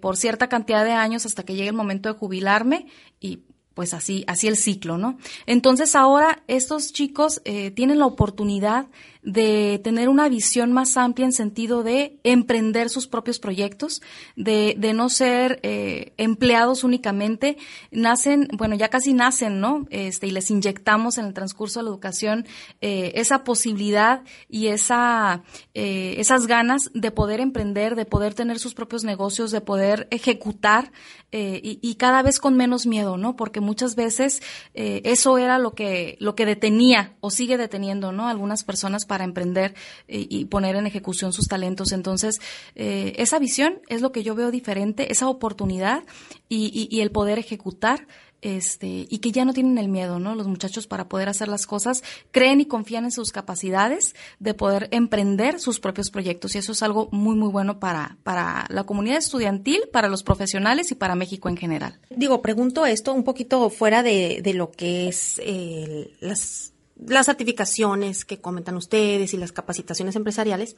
por 0.00 0.16
cierta 0.16 0.48
cantidad 0.48 0.84
de 0.84 0.92
años 0.92 1.26
hasta 1.26 1.42
que 1.42 1.54
llegue 1.54 1.68
el 1.68 1.74
momento 1.74 2.12
de 2.12 2.18
jubilarme 2.18 2.86
y 3.20 3.40
pues 3.74 3.92
así, 3.92 4.24
así 4.28 4.46
el 4.46 4.56
ciclo, 4.56 4.98
¿no? 4.98 5.18
Entonces 5.46 5.94
ahora 5.94 6.42
estos 6.46 6.92
chicos 6.92 7.42
tienen 7.74 7.98
la 7.98 8.06
oportunidad 8.06 8.86
de 9.24 9.80
tener 9.82 10.10
una 10.10 10.28
visión 10.28 10.72
más 10.72 10.98
amplia 10.98 11.24
en 11.24 11.32
sentido 11.32 11.82
de 11.82 12.18
emprender 12.24 12.90
sus 12.90 13.06
propios 13.06 13.38
proyectos, 13.38 14.02
de, 14.36 14.74
de 14.78 14.92
no 14.92 15.08
ser 15.08 15.60
eh, 15.62 16.12
empleados 16.18 16.84
únicamente. 16.84 17.56
Nacen, 17.90 18.48
bueno, 18.52 18.74
ya 18.74 18.90
casi 18.90 19.14
nacen, 19.14 19.60
¿no? 19.60 19.86
Este, 19.88 20.26
y 20.26 20.30
les 20.30 20.50
inyectamos 20.50 21.16
en 21.16 21.24
el 21.24 21.32
transcurso 21.32 21.80
de 21.80 21.84
la 21.84 21.90
educación 21.90 22.46
eh, 22.82 23.12
esa 23.14 23.44
posibilidad 23.44 24.22
y 24.50 24.66
esa, 24.66 25.42
eh, 25.72 26.16
esas 26.18 26.46
ganas 26.46 26.90
de 26.92 27.10
poder 27.10 27.40
emprender, 27.40 27.96
de 27.96 28.04
poder 28.04 28.34
tener 28.34 28.58
sus 28.58 28.74
propios 28.74 29.04
negocios, 29.04 29.50
de 29.50 29.62
poder 29.62 30.06
ejecutar 30.10 30.92
y, 31.36 31.96
cada 31.96 32.22
vez 32.22 32.38
con 32.38 32.56
menos 32.56 32.86
miedo, 32.86 33.16
¿no? 33.16 33.34
Porque 33.34 33.58
muchas 33.58 33.96
veces 33.96 34.40
eso 34.72 35.36
era 35.36 35.58
lo 35.58 35.74
que, 35.74 36.16
lo 36.20 36.36
que 36.36 36.46
detenía 36.46 37.16
o 37.18 37.30
sigue 37.30 37.56
deteniendo, 37.56 38.12
¿no? 38.12 38.28
Algunas 38.28 38.62
personas 38.62 39.04
emprender 39.22 39.74
y, 40.08 40.46
poner 40.46 40.76
en 40.76 40.86
ejecución 40.86 41.32
sus 41.32 41.46
talentos. 41.46 41.92
Entonces, 41.92 42.40
eh, 42.74 43.12
esa 43.16 43.38
visión 43.38 43.80
es 43.88 44.00
lo 44.00 44.12
que 44.12 44.22
yo 44.22 44.34
veo 44.34 44.50
diferente, 44.50 45.12
esa 45.12 45.28
oportunidad 45.28 46.02
y, 46.48 47.00
el 47.00 47.10
poder 47.10 47.38
ejecutar 47.38 48.06
este, 48.44 49.06
y 49.08 49.18
que 49.20 49.32
ya 49.32 49.46
no 49.46 49.54
tienen 49.54 49.78
el 49.78 49.88
miedo, 49.88 50.18
¿no? 50.18 50.34
Los 50.34 50.46
muchachos 50.46 50.86
para 50.86 51.08
poder 51.08 51.30
hacer 51.30 51.48
las 51.48 51.66
cosas 51.66 52.02
creen 52.30 52.60
y 52.60 52.66
confían 52.66 53.04
en 53.04 53.10
sus 53.10 53.32
capacidades 53.32 54.14
de 54.38 54.52
poder 54.52 54.88
emprender 54.90 55.60
sus 55.60 55.80
propios 55.80 56.10
proyectos 56.10 56.54
y 56.54 56.58
eso 56.58 56.72
es 56.72 56.82
algo 56.82 57.08
muy, 57.10 57.36
muy 57.36 57.48
bueno 57.48 57.80
para, 57.80 58.18
para 58.22 58.66
la 58.68 58.84
comunidad 58.84 59.16
estudiantil, 59.16 59.80
para 59.90 60.08
los 60.08 60.22
profesionales 60.22 60.90
y 60.92 60.94
para 60.94 61.14
México 61.14 61.48
en 61.48 61.56
general. 61.56 61.98
Digo, 62.10 62.42
pregunto 62.42 62.84
esto 62.84 63.14
un 63.14 63.24
poquito 63.24 63.70
fuera 63.70 64.02
de, 64.02 64.40
de 64.42 64.52
lo 64.52 64.70
que 64.70 65.08
es 65.08 65.40
eh, 65.42 66.12
las 66.20 66.73
las 67.06 67.26
certificaciones 67.26 68.24
que 68.24 68.40
comentan 68.40 68.76
ustedes 68.76 69.34
y 69.34 69.36
las 69.36 69.52
capacitaciones 69.52 70.16
empresariales, 70.16 70.76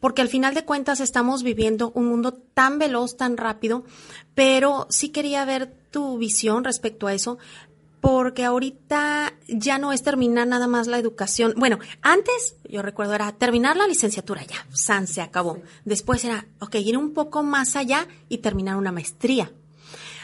porque 0.00 0.22
al 0.22 0.28
final 0.28 0.54
de 0.54 0.64
cuentas 0.64 1.00
estamos 1.00 1.42
viviendo 1.42 1.92
un 1.94 2.06
mundo 2.06 2.32
tan 2.32 2.78
veloz, 2.78 3.16
tan 3.16 3.36
rápido, 3.36 3.84
pero 4.34 4.86
sí 4.90 5.10
quería 5.10 5.44
ver 5.44 5.72
tu 5.90 6.18
visión 6.18 6.64
respecto 6.64 7.06
a 7.06 7.14
eso, 7.14 7.38
porque 8.00 8.44
ahorita 8.44 9.34
ya 9.48 9.78
no 9.78 9.92
es 9.92 10.02
terminar 10.02 10.46
nada 10.46 10.68
más 10.68 10.86
la 10.86 10.98
educación. 10.98 11.54
Bueno, 11.56 11.78
antes 12.02 12.54
yo 12.68 12.82
recuerdo 12.82 13.14
era 13.14 13.32
terminar 13.32 13.76
la 13.76 13.88
licenciatura 13.88 14.44
ya, 14.44 14.66
San 14.72 15.06
se 15.06 15.22
acabó. 15.22 15.60
Después 15.84 16.24
era, 16.24 16.46
ok, 16.60 16.76
ir 16.76 16.96
un 16.96 17.14
poco 17.14 17.42
más 17.42 17.74
allá 17.74 18.06
y 18.28 18.38
terminar 18.38 18.76
una 18.76 18.92
maestría. 18.92 19.50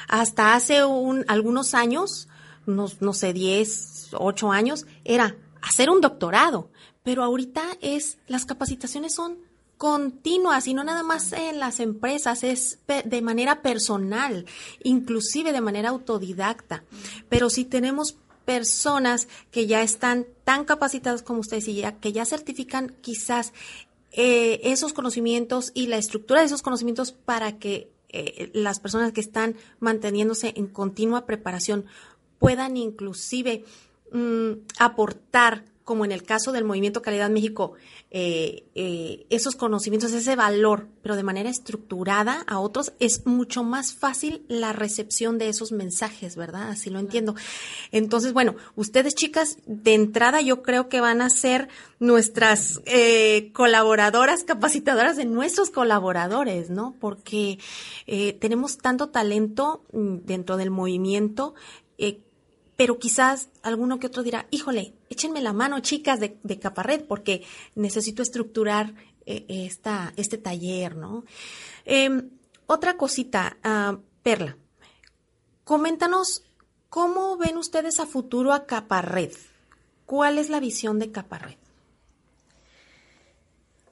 Hasta 0.08 0.54
hace 0.54 0.84
un, 0.84 1.24
algunos 1.26 1.74
años, 1.74 2.28
unos, 2.66 3.00
no 3.00 3.14
sé, 3.14 3.32
10, 3.32 3.68
8 4.18 4.52
años, 4.52 4.86
era 5.04 5.36
hacer 5.60 5.90
un 5.90 6.00
doctorado, 6.00 6.70
pero 7.02 7.22
ahorita 7.22 7.62
es, 7.80 8.18
las 8.28 8.46
capacitaciones 8.46 9.14
son 9.14 9.38
continuas 9.78 10.68
y 10.68 10.74
no 10.74 10.84
nada 10.84 11.02
más 11.02 11.32
en 11.32 11.58
las 11.58 11.80
empresas, 11.80 12.44
es 12.44 12.78
de 12.86 13.22
manera 13.22 13.62
personal, 13.62 14.46
inclusive 14.84 15.52
de 15.52 15.60
manera 15.60 15.88
autodidacta. 15.88 16.84
Pero 17.28 17.50
si 17.50 17.64
tenemos 17.64 18.16
personas 18.44 19.28
que 19.50 19.66
ya 19.66 19.82
están 19.82 20.26
tan 20.44 20.64
capacitadas 20.64 21.22
como 21.22 21.40
ustedes 21.40 21.66
y 21.68 21.74
ya, 21.74 21.96
que 21.96 22.12
ya 22.12 22.24
certifican 22.24 22.94
quizás 23.00 23.52
eh, 24.12 24.60
esos 24.64 24.92
conocimientos 24.92 25.72
y 25.74 25.86
la 25.86 25.96
estructura 25.96 26.40
de 26.40 26.46
esos 26.46 26.62
conocimientos 26.62 27.12
para 27.12 27.58
que 27.58 27.90
eh, 28.10 28.50
las 28.52 28.78
personas 28.78 29.12
que 29.12 29.20
están 29.20 29.56
manteniéndose 29.80 30.52
en 30.56 30.66
continua 30.66 31.24
preparación 31.24 31.86
puedan 32.38 32.76
inclusive 32.76 33.64
mm, 34.12 34.52
aportar 34.78 35.64
como 35.84 36.04
en 36.04 36.12
el 36.12 36.22
caso 36.22 36.52
del 36.52 36.64
Movimiento 36.64 37.02
Calidad 37.02 37.28
México, 37.28 37.72
eh, 38.10 38.64
eh, 38.74 39.26
esos 39.30 39.56
conocimientos, 39.56 40.12
ese 40.12 40.36
valor, 40.36 40.86
pero 41.02 41.16
de 41.16 41.22
manera 41.22 41.50
estructurada 41.50 42.44
a 42.46 42.60
otros, 42.60 42.92
es 43.00 43.26
mucho 43.26 43.64
más 43.64 43.94
fácil 43.94 44.44
la 44.48 44.72
recepción 44.72 45.38
de 45.38 45.48
esos 45.48 45.72
mensajes, 45.72 46.36
¿verdad? 46.36 46.70
Así 46.70 46.88
lo 46.88 46.98
entiendo. 46.98 47.34
Entonces, 47.90 48.32
bueno, 48.32 48.54
ustedes 48.76 49.14
chicas, 49.14 49.58
de 49.66 49.94
entrada 49.94 50.40
yo 50.40 50.62
creo 50.62 50.88
que 50.88 51.00
van 51.00 51.20
a 51.20 51.30
ser 51.30 51.68
nuestras 51.98 52.80
eh, 52.84 53.50
colaboradoras, 53.52 54.44
capacitadoras 54.44 55.16
de 55.16 55.24
nuestros 55.24 55.70
colaboradores, 55.70 56.70
¿no? 56.70 56.94
Porque 57.00 57.58
tenemos 58.40 58.78
tanto 58.78 59.08
talento 59.08 59.84
mm, 59.92 60.18
dentro 60.24 60.56
del 60.56 60.70
movimiento 60.70 61.54
pero 62.76 62.98
quizás 62.98 63.48
alguno 63.62 63.98
que 63.98 64.06
otro 64.06 64.22
dirá, 64.22 64.46
híjole, 64.50 64.94
échenme 65.10 65.40
la 65.40 65.52
mano, 65.52 65.80
chicas 65.80 66.20
de, 66.20 66.38
de 66.42 66.58
Caparred, 66.58 67.04
porque 67.04 67.44
necesito 67.74 68.22
estructurar 68.22 68.94
eh, 69.26 69.44
esta, 69.48 70.12
este 70.16 70.38
taller, 70.38 70.96
¿no? 70.96 71.24
Em, 71.84 72.30
otra 72.66 72.96
cosita, 72.96 73.56
ah, 73.62 73.98
Perla, 74.22 74.56
coméntanos 75.64 76.42
cómo 76.88 77.36
ven 77.36 77.56
ustedes 77.56 78.00
a 78.00 78.06
futuro 78.06 78.52
a 78.52 78.66
Caparred. 78.66 79.32
¿Cuál 80.06 80.38
es 80.38 80.48
la 80.48 80.60
visión 80.60 80.98
de 80.98 81.12
Caparred? 81.12 81.56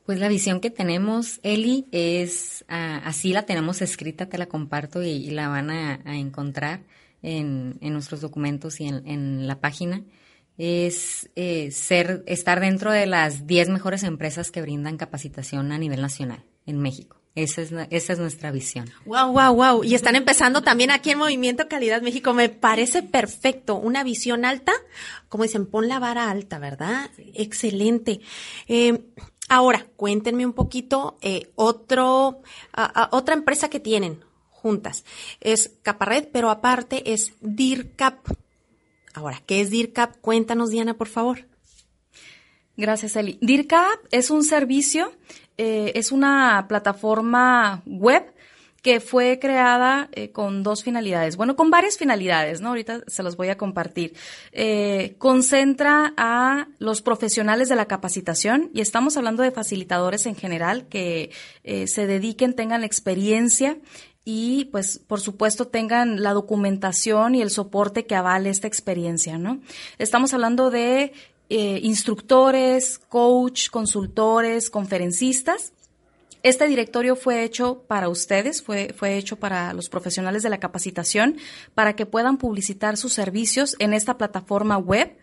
Pues 0.05 0.19
la 0.19 0.29
visión 0.29 0.61
que 0.61 0.71
tenemos, 0.71 1.39
Eli, 1.45 1.87
es 1.93 2.65
ah, 2.69 3.01
así 3.05 3.33
la 3.33 3.47
tenemos 3.47 3.83
escrita, 3.83 4.29
te 4.29 4.39
la 4.39 4.47
comparto 4.47 5.03
y, 5.03 5.31
la 5.31 5.49
van 5.49 5.71
a 5.71 6.17
encontrar 6.17 6.83
en, 7.23 7.79
en 7.81 7.93
nuestros 7.93 8.21
documentos 8.21 8.81
y 8.81 8.87
en, 8.87 9.07
en 9.07 9.47
la 9.47 9.61
página 9.61 10.05
es 10.61 11.31
eh, 11.37 11.71
ser, 11.71 12.23
estar 12.27 12.61
dentro 12.61 12.93
de 12.93 13.07
las 13.07 13.47
10 13.47 13.71
mejores 13.71 14.03
empresas 14.03 14.51
que 14.51 14.61
brindan 14.61 14.99
capacitación 14.99 15.73
a 15.73 15.79
nivel 15.79 16.03
nacional 16.03 16.45
en 16.67 16.79
México. 16.79 17.17
Esa 17.35 17.63
es, 17.63 17.73
esa 17.91 18.13
es 18.13 18.19
nuestra 18.19 18.51
visión. 18.51 18.91
Wow, 19.07 19.33
wow, 19.33 19.55
wow. 19.55 19.85
Y 19.85 19.95
están 19.95 20.17
empezando 20.17 20.63
también 20.63 20.91
aquí 20.91 21.13
en 21.13 21.19
Movimiento 21.19 21.67
Calidad 21.67 22.03
México. 22.03 22.35
Me 22.35 22.51
parece 22.51 23.03
perfecto. 23.03 23.77
Una 23.77 24.05
visión 24.05 24.45
alta. 24.45 24.73
Como 25.29 25.45
dicen, 25.45 25.65
pon 25.65 25.89
la 25.89 25.99
vara 25.99 26.31
alta, 26.31 26.59
¿verdad? 26.59 27.09
Excelente. 27.33 28.21
Eh, 28.69 29.05
ahora, 29.49 29.87
cuéntenme 29.97 30.45
un 30.45 30.53
poquito 30.53 31.17
eh, 31.23 31.53
otro, 31.55 32.43
otra 33.13 33.35
empresa 33.35 33.71
que 33.71 33.81
tienen 33.81 34.21
juntas. 34.61 35.05
Es 35.41 35.73
Caparred, 35.83 36.29
pero 36.33 36.51
aparte 36.51 37.13
es 37.13 37.33
DIRCAP. 37.41 38.29
Ahora, 39.15 39.43
¿qué 39.47 39.61
es 39.61 39.71
DIRCAP? 39.71 40.17
Cuéntanos, 40.21 40.71
Diana, 40.71 40.95
por 40.95 41.09
favor. 41.09 41.51
Gracias, 42.81 43.15
Eli. 43.17 43.39
DIRCAP 43.43 44.07
es 44.11 44.31
un 44.31 44.43
servicio, 44.43 45.13
eh, 45.59 45.93
es 45.95 46.13
una 46.13 46.65
plataforma 46.67 47.83
web 47.85 48.25
que 48.81 49.01
fue 49.01 49.39
creada 49.39 50.09
eh, 50.13 50.31
con 50.31 50.63
dos 50.63 50.83
finalidades, 50.83 51.37
bueno, 51.37 51.55
con 51.55 51.71
varias 51.71 51.99
finalidades, 51.99 52.63
¿no? 52.63 52.71
Ahorita 52.71 53.03
se 53.07 53.23
los 53.23 53.37
voy 53.37 53.51
a 53.51 53.59
compartir. 53.59 54.15
Eh, 54.53 55.17
concentra 55.19 56.15
a 56.17 56.69
los 56.79 57.03
profesionales 57.03 57.69
de 57.69 57.77
la 57.77 57.85
capacitación 57.85 58.71
y 58.73 58.81
estamos 58.81 59.19
hablando 59.19 59.43
de 59.43 59.51
facilitadores 59.51 60.25
en 60.25 60.35
general 60.35 60.89
que 60.89 61.31
se 61.63 62.07
dediquen, 62.07 62.55
tengan 62.55 62.83
experiencia 62.83 63.77
y 64.33 64.67
pues 64.67 65.01
por 65.01 65.21
supuesto 65.21 65.67
tengan 65.67 66.23
la 66.23 66.33
documentación 66.33 67.35
y 67.35 67.43
el 67.43 67.51
soporte 67.51 68.07
que 68.07 68.15
avale 68.15 68.49
esta 68.49 68.69
experiencia, 68.69 69.39
¿no? 69.39 69.61
Estamos 69.99 70.33
hablando 70.33 70.71
de 70.71 71.13
eh, 71.49 71.81
instructores, 71.83 73.01
coach, 73.01 73.71
consultores, 73.71 74.71
conferencistas. 74.71 75.73
Este 76.45 76.69
directorio 76.69 77.17
fue 77.17 77.43
hecho 77.43 77.83
para 77.89 78.09
ustedes, 78.09 78.63
fue, 78.63 78.95
fue 78.97 79.17
hecho 79.17 79.35
para 79.35 79.73
los 79.73 79.89
profesionales 79.89 80.45
de 80.45 80.51
la 80.51 80.61
capacitación, 80.61 81.37
para 81.75 81.97
que 81.97 82.07
puedan 82.07 82.37
publicitar 82.37 82.97
sus 82.97 83.13
servicios 83.13 83.75
en 83.81 83.93
esta 83.95 84.17
plataforma 84.17 84.79
web 84.79 85.19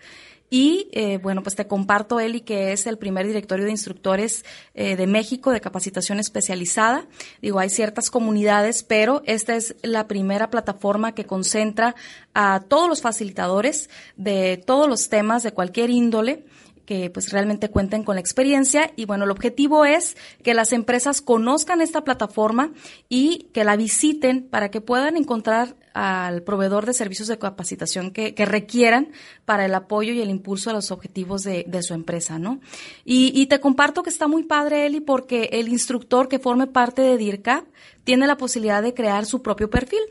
Y 0.50 0.88
eh, 0.94 1.18
bueno, 1.18 1.44
pues 1.44 1.56
te 1.56 1.68
comparto, 1.68 2.20
Eli, 2.22 2.42
que 2.42 2.72
es 2.72 2.88
el 2.88 2.98
primer 2.98 3.28
directorio 3.28 3.66
de 3.66 3.72
instructores 3.72 4.46
eh, 4.76 4.96
de 4.96 5.06
México 5.06 5.52
de 5.52 5.60
capacitación 5.60 6.20
especializada. 6.20 7.06
Digo, 7.42 7.60
hay 7.60 7.70
ciertas 7.70 8.10
comunidades, 8.10 8.84
pero 8.84 9.24
esta 9.26 9.56
es 9.56 9.76
la 9.82 10.08
primera 10.08 10.50
plataforma 10.50 11.14
que 11.14 11.26
concentra 11.26 11.96
a 12.34 12.64
todos 12.68 12.88
los 12.88 13.02
facilitadores 13.02 13.90
de 14.16 14.64
todos 14.66 14.88
los 14.88 15.10
temas 15.10 15.44
de 15.44 15.52
cualquier 15.52 15.90
índole 15.90 16.46
que 16.88 17.10
pues 17.10 17.34
realmente 17.34 17.70
cuenten 17.70 18.04
con 18.04 18.16
la 18.16 18.22
experiencia 18.22 18.92
y 18.96 19.04
bueno, 19.04 19.26
el 19.26 19.32
objetivo 19.32 19.84
es 19.84 20.16
que 20.42 20.54
las 20.54 20.72
empresas 20.72 21.22
conozcan 21.22 21.82
esta 21.82 22.06
plataforma 22.06 22.72
y 23.10 23.50
que 23.54 23.66
la 23.66 23.76
visiten 23.76 24.48
para 24.48 24.72
que 24.72 24.80
puedan 24.80 25.18
encontrar 25.18 25.76
al 25.98 26.44
proveedor 26.44 26.86
de 26.86 26.94
servicios 26.94 27.28
de 27.28 27.40
capacitación 27.40 28.12
que, 28.12 28.34
requieran 28.46 29.12
para 29.46 29.66
el 29.66 29.74
apoyo 29.74 30.14
y 30.14 30.22
el 30.22 30.30
impulso 30.30 30.70
a 30.70 30.74
los 30.74 30.92
objetivos 30.92 31.42
de, 31.42 31.66
su 31.82 31.96
empresa, 31.96 32.38
¿no? 32.38 32.60
Y, 33.04 33.48
te 33.48 33.60
comparto 33.60 34.04
que 34.04 34.12
está 34.12 34.28
muy 34.28 34.44
padre, 34.44 34.86
Eli, 34.86 35.02
porque 35.02 35.50
el 35.54 35.70
instructor 35.70 36.28
que 36.28 36.38
forme 36.38 36.68
parte 36.68 37.02
de 37.02 37.18
DIRCAP 37.18 37.66
tiene 38.04 38.28
la 38.28 38.38
posibilidad 38.38 38.84
de 38.84 38.94
crear 38.94 39.26
su 39.26 39.42
propio 39.42 39.72
perfil. 39.72 40.02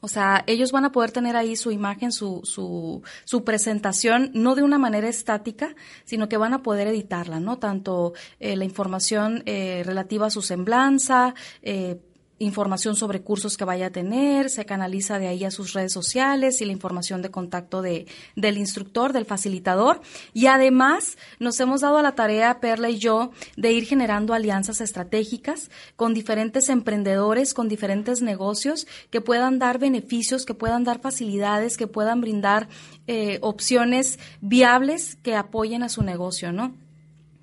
O 0.00 0.08
sea, 0.08 0.44
ellos 0.46 0.70
van 0.70 0.84
a 0.84 0.92
poder 0.92 1.10
tener 1.12 1.34
ahí 1.34 1.56
su 1.56 1.70
imagen, 1.70 2.12
su, 2.12 2.42
su, 2.44 3.02
su, 3.24 3.42
presentación, 3.42 4.30
no 4.34 4.54
de 4.54 4.62
una 4.62 4.78
manera 4.78 5.08
estática, 5.08 5.74
sino 6.04 6.28
que 6.28 6.36
van 6.36 6.52
a 6.52 6.62
poder 6.62 6.88
editarla, 6.88 7.40
¿no? 7.40 7.58
Tanto 7.58 8.12
eh, 8.38 8.54
la 8.54 8.64
información 8.64 9.42
eh, 9.46 9.82
relativa 9.86 10.26
a 10.26 10.30
su 10.30 10.42
semblanza, 10.42 11.34
eh, 11.62 11.98
información 12.38 12.96
sobre 12.96 13.22
cursos 13.22 13.56
que 13.56 13.64
vaya 13.64 13.86
a 13.86 13.90
tener, 13.90 14.50
se 14.50 14.66
canaliza 14.66 15.18
de 15.18 15.28
ahí 15.28 15.44
a 15.44 15.50
sus 15.50 15.72
redes 15.72 15.92
sociales 15.92 16.60
y 16.60 16.64
la 16.64 16.72
información 16.72 17.22
de 17.22 17.30
contacto 17.30 17.82
de, 17.82 18.06
del 18.34 18.58
instructor, 18.58 19.12
del 19.12 19.24
facilitador. 19.24 20.00
Y 20.34 20.46
además 20.46 21.16
nos 21.38 21.58
hemos 21.60 21.80
dado 21.80 21.98
a 21.98 22.02
la 22.02 22.14
tarea, 22.14 22.60
Perla 22.60 22.90
y 22.90 22.98
yo, 22.98 23.30
de 23.56 23.72
ir 23.72 23.84
generando 23.84 24.34
alianzas 24.34 24.80
estratégicas 24.80 25.70
con 25.96 26.14
diferentes 26.14 26.68
emprendedores, 26.68 27.54
con 27.54 27.68
diferentes 27.68 28.22
negocios 28.22 28.86
que 29.10 29.20
puedan 29.20 29.58
dar 29.58 29.78
beneficios, 29.78 30.44
que 30.44 30.54
puedan 30.54 30.84
dar 30.84 31.00
facilidades, 31.00 31.76
que 31.76 31.86
puedan 31.86 32.20
brindar 32.20 32.68
eh, 33.06 33.38
opciones 33.40 34.18
viables 34.40 35.16
que 35.22 35.36
apoyen 35.36 35.82
a 35.82 35.88
su 35.88 36.02
negocio, 36.02 36.52
¿no? 36.52 36.85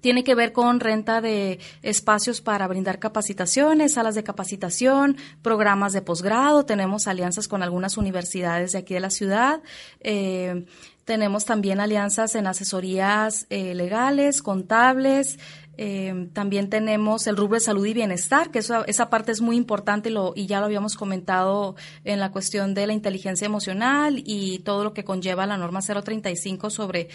Tiene 0.03 0.25
que 0.25 0.35
ver 0.35 0.51
con 0.51 0.81
renta 0.81 1.21
de 1.21 1.59
espacios 1.81 2.41
para 2.41 2.67
brindar 2.67 2.99
capacitaciones, 2.99 3.93
salas 3.93 4.15
de 4.15 4.23
capacitación, 4.25 5.15
programas 5.41 5.93
de 5.93 6.01
posgrado. 6.01 6.65
Tenemos 6.65 7.07
alianzas 7.07 7.47
con 7.47 7.63
algunas 7.63 7.95
universidades 7.95 8.73
de 8.73 8.79
aquí 8.79 8.93
de 8.93 8.99
la 8.99 9.09
ciudad. 9.09 9.61
Eh, 10.01 10.65
tenemos 11.05 11.45
también 11.45 11.79
alianzas 11.79 12.35
en 12.35 12.47
asesorías 12.47 13.45
eh, 13.49 13.75
legales, 13.75 14.41
contables. 14.41 15.39
Eh, 15.77 16.27
también 16.33 16.69
tenemos 16.69 17.25
el 17.25 17.37
rubro 17.37 17.55
de 17.55 17.61
salud 17.61 17.85
y 17.85 17.93
bienestar, 17.93 18.51
que 18.51 18.59
esa, 18.59 18.83
esa 18.87 19.09
parte 19.09 19.31
es 19.31 19.39
muy 19.39 19.55
importante 19.55 20.11
y, 20.35 20.47
ya 20.47 20.59
lo 20.59 20.65
habíamos 20.65 20.95
comentado 20.97 21.77
en 22.03 22.19
la 22.19 22.29
cuestión 22.29 22.73
de 22.73 22.87
la 22.87 22.93
inteligencia 22.93 23.45
emocional 23.45 24.21
y 24.25 24.59
todo 24.59 24.83
lo 24.83 24.93
que 24.93 25.05
conlleva 25.05 25.45
la 25.45 25.55
norma 25.55 25.79
035 25.81 26.69
sobre 26.69 27.07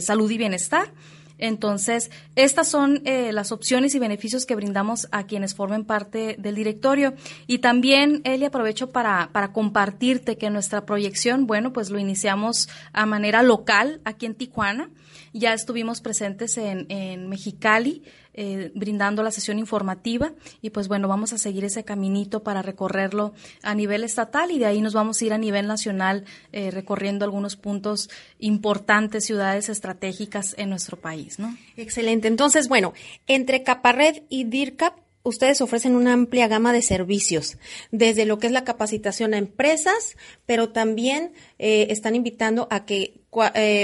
salud 0.00 0.30
y 0.30 0.36
bienestar. 0.36 0.92
Entonces, 1.38 2.10
estas 2.34 2.68
son 2.68 3.02
eh, 3.04 3.32
las 3.32 3.52
opciones 3.52 3.94
y 3.94 3.98
beneficios 3.98 4.44
que 4.44 4.56
brindamos 4.56 5.08
a 5.12 5.24
quienes 5.26 5.54
formen 5.54 5.84
parte 5.84 6.36
del 6.38 6.56
directorio. 6.56 7.14
Y 7.46 7.58
también, 7.58 8.20
Eli, 8.24 8.44
aprovecho 8.44 8.90
para, 8.90 9.30
para 9.32 9.52
compartirte 9.52 10.36
que 10.36 10.50
nuestra 10.50 10.84
proyección, 10.84 11.46
bueno, 11.46 11.72
pues 11.72 11.90
lo 11.90 11.98
iniciamos 11.98 12.68
a 12.92 13.06
manera 13.06 13.42
local 13.42 14.00
aquí 14.04 14.26
en 14.26 14.34
Tijuana. 14.34 14.90
Ya 15.32 15.54
estuvimos 15.54 16.00
presentes 16.00 16.58
en, 16.58 16.86
en 16.88 17.28
Mexicali, 17.28 18.02
eh, 18.40 18.70
brindando 18.72 19.24
la 19.24 19.32
sesión 19.32 19.58
informativa 19.58 20.32
y 20.62 20.70
pues 20.70 20.86
bueno, 20.86 21.08
vamos 21.08 21.32
a 21.32 21.38
seguir 21.38 21.64
ese 21.64 21.82
caminito 21.82 22.44
para 22.44 22.62
recorrerlo 22.62 23.34
a 23.64 23.74
nivel 23.74 24.04
estatal 24.04 24.52
y 24.52 24.60
de 24.60 24.66
ahí 24.66 24.80
nos 24.80 24.94
vamos 24.94 25.20
a 25.20 25.24
ir 25.24 25.32
a 25.32 25.38
nivel 25.38 25.66
nacional 25.66 26.24
eh, 26.52 26.70
recorriendo 26.70 27.24
algunos 27.24 27.56
puntos 27.56 28.08
importantes, 28.38 29.24
ciudades 29.24 29.68
estratégicas 29.68 30.54
en 30.56 30.70
nuestro 30.70 30.96
país, 30.96 31.40
¿no? 31.40 31.58
Excelente. 31.76 32.28
Entonces, 32.28 32.68
bueno, 32.68 32.94
entre 33.26 33.64
Caparred 33.64 34.22
y 34.28 34.44
DIRCAP 34.44 34.94
ustedes 35.24 35.60
ofrecen 35.60 35.96
una 35.96 36.12
amplia 36.12 36.46
gama 36.46 36.72
de 36.72 36.82
servicios, 36.82 37.58
desde 37.90 38.24
lo 38.24 38.38
que 38.38 38.46
es 38.46 38.52
la 38.52 38.62
capacitación 38.62 39.34
a 39.34 39.38
empresas, 39.38 40.16
pero 40.46 40.68
también 40.68 41.32
eh, 41.58 41.88
están 41.90 42.14
invitando 42.14 42.68
a 42.70 42.84
que, 42.84 43.20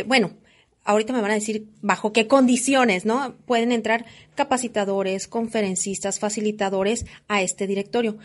bueno, 0.07 0.31
ahorita 0.85 1.13
me 1.13 1.21
van 1.21 1.33
a 1.33 1.35
decir 1.35 1.67
bajo 1.83 2.13
qué 2.13 2.27
condiciones, 2.27 3.05
¿no? 3.05 3.35
Pueden 3.47 3.73
entrar 3.73 4.05
capacitadores, 4.35 5.27
conferencistas, 5.27 6.19
facilitadores 6.19 7.07
a 7.29 7.43
este 7.43 7.67
directorio. 7.67 8.19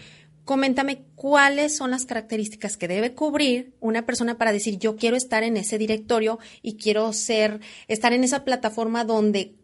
Coméntame 0.45 1.03
cuáles 1.15 1.75
son 1.75 1.91
las 1.91 2.05
características 2.05 2.75
que 2.75 2.87
debe 2.87 3.13
cubrir 3.13 3.73
una 3.79 4.05
persona 4.05 4.37
para 4.37 4.51
decir 4.51 4.79
yo 4.79 4.95
quiero 4.95 5.15
estar 5.15 5.43
en 5.43 5.57
ese 5.57 5.77
directorio 5.77 6.39
y 6.61 6.75
quiero 6.75 7.13
ser, 7.13 7.59
estar 7.87 8.13
en 8.13 8.23
esa 8.23 8.43
plataforma 8.43 9.05
donde 9.05 9.55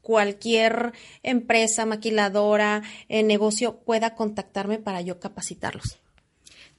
cualquier 0.00 0.92
empresa, 1.22 1.86
maquiladora, 1.86 2.82
eh, 3.08 3.22
negocio 3.22 3.80
pueda 3.80 4.14
contactarme 4.14 4.78
para 4.78 5.00
yo 5.00 5.20
capacitarlos. 5.20 6.03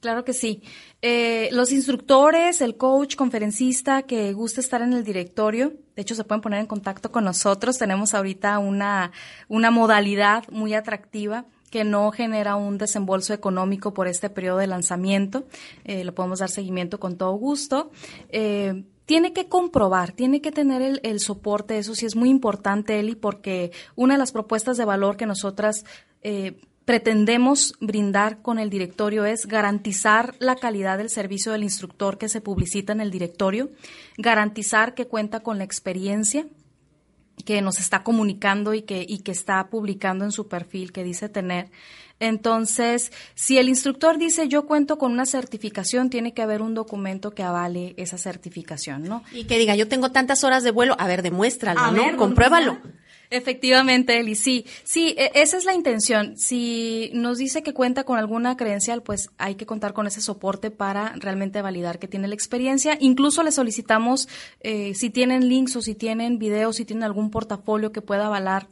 Claro 0.05 0.23
que 0.23 0.33
sí. 0.33 0.61
Eh, 1.01 1.49
los 1.51 1.71
instructores, 1.71 2.61
el 2.61 2.77
coach, 2.77 3.15
conferencista 3.15 4.03
que 4.03 4.33
gusta 4.33 4.61
estar 4.61 4.83
en 4.83 4.93
el 4.93 5.03
directorio, 5.03 5.73
de 5.95 6.03
hecho 6.03 6.13
se 6.13 6.23
pueden 6.23 6.41
poner 6.41 6.59
en 6.59 6.67
contacto 6.67 7.11
con 7.11 7.23
nosotros. 7.23 7.79
Tenemos 7.79 8.13
ahorita 8.13 8.59
una, 8.59 9.11
una 9.47 9.71
modalidad 9.71 10.47
muy 10.51 10.75
atractiva 10.75 11.45
que 11.71 11.83
no 11.83 12.11
genera 12.11 12.55
un 12.55 12.77
desembolso 12.77 13.33
económico 13.33 13.95
por 13.95 14.07
este 14.07 14.29
periodo 14.29 14.59
de 14.59 14.67
lanzamiento. 14.67 15.47
Eh, 15.85 16.03
lo 16.03 16.13
podemos 16.13 16.37
dar 16.37 16.51
seguimiento 16.51 16.99
con 16.99 17.17
todo 17.17 17.33
gusto. 17.33 17.89
Eh, 18.29 18.83
tiene 19.07 19.33
que 19.33 19.49
comprobar, 19.49 20.11
tiene 20.11 20.39
que 20.39 20.51
tener 20.51 20.83
el, 20.83 20.99
el, 21.01 21.19
soporte, 21.19 21.79
eso 21.79 21.95
sí 21.95 22.05
es 22.05 22.15
muy 22.15 22.29
importante, 22.29 22.99
Eli, 22.99 23.15
porque 23.15 23.71
una 23.95 24.13
de 24.13 24.19
las 24.19 24.31
propuestas 24.31 24.77
de 24.77 24.85
valor 24.85 25.17
que 25.17 25.25
nosotras 25.25 25.83
eh, 26.21 26.59
pretendemos 26.85 27.73
brindar 27.79 28.41
con 28.41 28.59
el 28.59 28.69
directorio 28.69 29.25
es 29.25 29.47
garantizar 29.47 30.35
la 30.39 30.55
calidad 30.55 30.99
del 30.99 31.09
servicio 31.09 31.51
del 31.51 31.63
instructor 31.63 32.17
que 32.17 32.29
se 32.29 32.41
publicita 32.41 32.93
en 32.93 33.01
el 33.01 33.11
directorio, 33.11 33.71
garantizar 34.17 34.93
que 34.93 35.07
cuenta 35.07 35.41
con 35.41 35.57
la 35.57 35.63
experiencia 35.63 36.45
que 37.43 37.61
nos 37.61 37.79
está 37.79 38.03
comunicando 38.03 38.73
y 38.73 38.83
que, 38.83 39.05
y 39.07 39.19
que 39.19 39.31
está 39.31 39.67
publicando 39.69 40.23
en 40.23 40.31
su 40.31 40.47
perfil 40.47 40.91
que 40.93 41.03
dice 41.03 41.27
tener. 41.27 41.69
Entonces, 42.19 43.11
si 43.33 43.57
el 43.57 43.67
instructor 43.67 44.17
dice 44.17 44.47
yo 44.47 44.65
cuento 44.65 44.97
con 44.97 45.11
una 45.11 45.25
certificación, 45.25 46.09
tiene 46.09 46.33
que 46.33 46.41
haber 46.41 46.61
un 46.61 46.73
documento 46.73 47.31
que 47.31 47.43
avale 47.43 47.93
esa 47.97 48.17
certificación, 48.17 49.03
¿no? 49.03 49.23
Y 49.33 49.45
que 49.45 49.57
diga 49.57 49.75
yo 49.75 49.89
tengo 49.89 50.11
tantas 50.11 50.43
horas 50.45 50.63
de 50.63 50.71
vuelo, 50.71 50.95
a 50.97 51.07
ver, 51.07 51.23
demuéstralo, 51.23 51.91
¿no? 51.91 52.15
Compruébalo. 52.15 52.77
Efectivamente, 53.29 54.19
Eli, 54.19 54.35
sí, 54.35 54.65
sí, 54.83 55.15
e, 55.17 55.31
esa 55.35 55.57
es 55.57 55.65
la 55.65 55.73
intención. 55.73 56.37
Si 56.37 57.09
nos 57.13 57.37
dice 57.37 57.63
que 57.63 57.73
cuenta 57.73 58.03
con 58.03 58.17
alguna 58.17 58.57
credencial, 58.57 59.01
pues 59.03 59.29
hay 59.37 59.55
que 59.55 59.65
contar 59.65 59.93
con 59.93 60.07
ese 60.07 60.21
soporte 60.21 60.71
para 60.71 61.13
realmente 61.15 61.61
validar 61.61 61.99
que 61.99 62.07
tiene 62.07 62.27
la 62.27 62.35
experiencia. 62.35 62.97
Incluso 62.99 63.43
le 63.43 63.51
solicitamos 63.51 64.27
eh, 64.61 64.93
si 64.95 65.09
tienen 65.09 65.47
links 65.47 65.75
o 65.75 65.81
si 65.81 65.95
tienen 65.95 66.37
videos, 66.37 66.77
si 66.77 66.85
tienen 66.85 67.03
algún 67.03 67.31
portafolio 67.31 67.91
que 67.91 68.01
pueda 68.01 68.27
avalar 68.27 68.67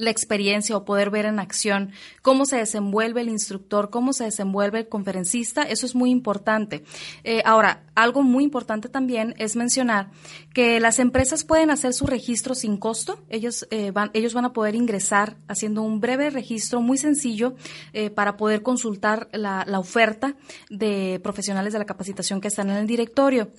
la 0.00 0.10
experiencia 0.10 0.76
o 0.76 0.84
poder 0.84 1.10
ver 1.10 1.26
en 1.26 1.38
acción 1.38 1.92
cómo 2.22 2.46
se 2.46 2.56
desenvuelve 2.56 3.20
el 3.20 3.28
instructor, 3.28 3.90
cómo 3.90 4.14
se 4.14 4.24
desenvuelve 4.24 4.80
el 4.80 4.88
conferencista, 4.88 5.62
eso 5.62 5.84
es 5.84 5.94
muy 5.94 6.10
importante. 6.10 6.84
Eh, 7.22 7.42
ahora, 7.44 7.84
algo 7.94 8.22
muy 8.22 8.42
importante 8.42 8.88
también 8.88 9.34
es 9.36 9.56
mencionar 9.56 10.10
que 10.54 10.80
las 10.80 10.98
empresas 10.98 11.44
pueden 11.44 11.70
hacer 11.70 11.92
su 11.92 12.06
registro 12.06 12.54
sin 12.54 12.78
costo. 12.78 13.18
Ellos, 13.28 13.66
eh, 13.70 13.90
van, 13.90 14.10
ellos 14.14 14.32
van 14.32 14.46
a 14.46 14.54
poder 14.54 14.74
ingresar 14.74 15.36
haciendo 15.48 15.82
un 15.82 16.00
breve 16.00 16.30
registro 16.30 16.80
muy 16.80 16.96
sencillo 16.96 17.54
eh, 17.92 18.08
para 18.08 18.38
poder 18.38 18.62
consultar 18.62 19.28
la, 19.32 19.64
la 19.68 19.78
oferta 19.78 20.34
de 20.70 21.20
profesionales 21.22 21.74
de 21.74 21.78
la 21.78 21.84
capacitación 21.84 22.40
que 22.40 22.48
están 22.48 22.70
en 22.70 22.76
el 22.76 22.86
directorio 22.86 23.50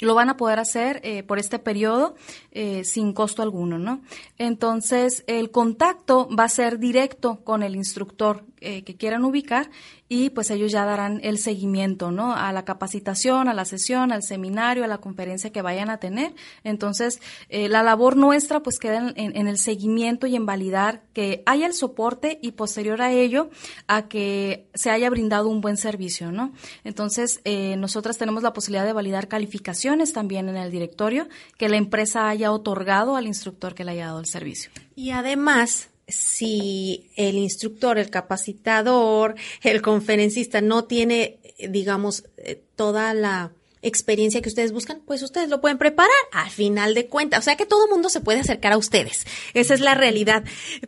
lo 0.00 0.14
van 0.14 0.28
a 0.28 0.36
poder 0.36 0.58
hacer 0.58 1.00
eh, 1.04 1.22
por 1.22 1.38
este 1.38 1.58
periodo 1.58 2.14
eh, 2.50 2.84
sin 2.84 3.12
costo 3.12 3.42
alguno, 3.42 3.78
¿no? 3.78 4.02
Entonces, 4.38 5.24
el 5.26 5.50
contacto 5.50 6.28
va 6.28 6.44
a 6.44 6.48
ser 6.48 6.78
directo 6.78 7.40
con 7.44 7.62
el 7.62 7.76
instructor 7.76 8.44
eh, 8.60 8.82
que 8.82 8.96
quieran 8.96 9.24
ubicar 9.24 9.70
y 10.14 10.30
pues 10.30 10.52
ellos 10.52 10.70
ya 10.70 10.84
darán 10.84 11.18
el 11.24 11.38
seguimiento, 11.38 12.12
¿no? 12.12 12.36
A 12.36 12.52
la 12.52 12.64
capacitación, 12.64 13.48
a 13.48 13.52
la 13.52 13.64
sesión, 13.64 14.12
al 14.12 14.22
seminario, 14.22 14.84
a 14.84 14.86
la 14.86 14.98
conferencia 14.98 15.50
que 15.50 15.60
vayan 15.60 15.90
a 15.90 15.98
tener. 15.98 16.34
Entonces, 16.62 17.20
eh, 17.48 17.68
la 17.68 17.82
labor 17.82 18.16
nuestra 18.16 18.62
pues 18.62 18.78
queda 18.78 19.12
en, 19.16 19.48
el 19.48 19.58
seguimiento 19.58 20.28
y 20.28 20.36
en 20.36 20.46
validar 20.46 21.02
que 21.14 21.42
haya 21.46 21.66
el 21.66 21.74
soporte 21.74 22.38
y 22.40 22.52
posterior 22.52 23.02
a 23.02 23.10
ello 23.10 23.50
a 23.88 24.06
que 24.06 24.68
se 24.72 24.90
haya 24.90 25.10
brindado 25.10 25.48
un 25.48 25.60
buen 25.60 25.76
servicio, 25.76 26.30
¿no? 26.30 26.52
Entonces, 26.84 27.40
eh, 27.44 27.74
nosotras 27.76 28.16
tenemos 28.16 28.44
la 28.44 28.52
posibilidad 28.52 28.84
de 28.84 28.92
validar 28.92 29.26
calificaciones 29.26 30.12
también 30.12 30.48
en 30.48 30.56
el 30.56 30.70
directorio 30.70 31.26
que 31.58 31.68
la 31.68 31.76
empresa 31.76 32.28
haya 32.28 32.52
otorgado 32.52 33.16
al 33.16 33.26
instructor 33.26 33.74
que 33.74 33.82
le 33.82 33.90
haya 33.90 34.06
dado 34.06 34.20
el 34.20 34.26
servicio. 34.26 34.70
Y 34.94 35.10
además, 35.10 35.90
si 36.08 37.10
el 37.16 37.36
instructor, 37.36 37.98
el 37.98 38.10
capacitador, 38.10 39.34
el 39.62 39.82
conferencista 39.82 40.60
no 40.60 40.84
tiene, 40.84 41.38
digamos, 41.68 42.24
eh, 42.36 42.60
toda 42.76 43.14
la 43.14 43.52
experiencia 43.84 44.40
que 44.40 44.48
ustedes 44.48 44.72
buscan, 44.72 45.00
pues 45.06 45.22
ustedes 45.22 45.48
lo 45.48 45.60
pueden 45.60 45.78
preparar 45.78 46.10
al 46.32 46.50
final 46.50 46.94
de 46.94 47.06
cuentas. 47.06 47.40
O 47.40 47.42
sea 47.42 47.56
que 47.56 47.66
todo 47.66 47.86
mundo 47.88 48.08
se 48.08 48.20
puede 48.20 48.40
acercar 48.40 48.72
a 48.72 48.78
ustedes. 48.78 49.26
Esa 49.52 49.74
es 49.74 49.80
la 49.80 49.94
realidad. 49.94 50.44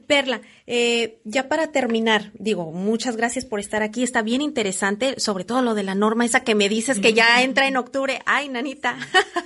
Perla, 0.06 0.40
eh, 0.66 1.18
ya 1.24 1.48
para 1.48 1.70
terminar, 1.72 2.32
digo, 2.34 2.72
muchas 2.72 3.16
gracias 3.16 3.44
por 3.44 3.60
estar 3.60 3.82
aquí. 3.82 4.02
Está 4.02 4.22
bien 4.22 4.40
interesante, 4.40 5.20
sobre 5.20 5.44
todo 5.44 5.62
lo 5.62 5.74
de 5.74 5.82
la 5.82 5.94
norma 5.94 6.24
esa 6.24 6.40
que 6.40 6.54
me 6.54 6.68
dices 6.68 6.98
que 6.98 7.12
ya 7.12 7.42
entra 7.42 7.68
en 7.68 7.76
octubre. 7.76 8.20
Ay, 8.24 8.48
nanita. 8.48 8.96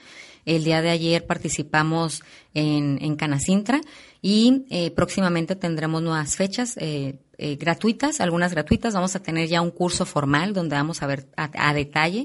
El 0.46 0.64
día 0.64 0.81
de 0.81 0.88
ayer 0.88 1.26
participamos 1.26 2.22
en, 2.54 2.98
en 3.02 3.16
Canacintra 3.16 3.83
y 4.22 4.64
eh, 4.70 4.90
próximamente 4.92 5.54
tendremos 5.54 6.00
nuevas 6.00 6.37
fechas 6.37 6.76
eh, 6.78 7.18
eh, 7.38 7.57
gratuitas, 7.57 8.20
algunas 8.20 8.53
gratuitas. 8.53 8.94
Vamos 8.94 9.16
a 9.16 9.22
tener 9.22 9.48
ya 9.48 9.62
un 9.62 9.70
curso 9.70 10.05
formal 10.05 10.53
donde 10.53 10.77
vamos 10.77 11.03
a 11.03 11.07
ver 11.07 11.29
a, 11.37 11.72
detalle 11.72 12.24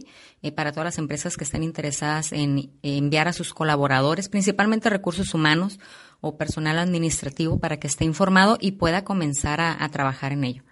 para 0.55 0.71
todas 0.71 0.85
las 0.85 0.97
empresas 0.97 1.37
que 1.37 1.45
estén 1.45 1.63
interesadas 1.63 2.33
en, 2.33 2.71
enviar 2.81 3.29
a 3.29 3.33
sus 3.33 3.53
colaboradores, 3.53 4.27
principalmente 4.27 4.89
recursos 4.89 5.33
humanos 5.33 5.79
o 6.19 6.35
personal 6.35 6.79
administrativo, 6.79 7.59
para 7.59 7.77
que 7.77 7.87
esté 7.87 8.03
informado 8.03 8.57
y 8.59 8.71
pueda 8.71 9.05
comenzar 9.05 9.61
a 9.61 9.87
trabajar 9.89 10.33
en 10.33 10.43
ello. 10.43 10.63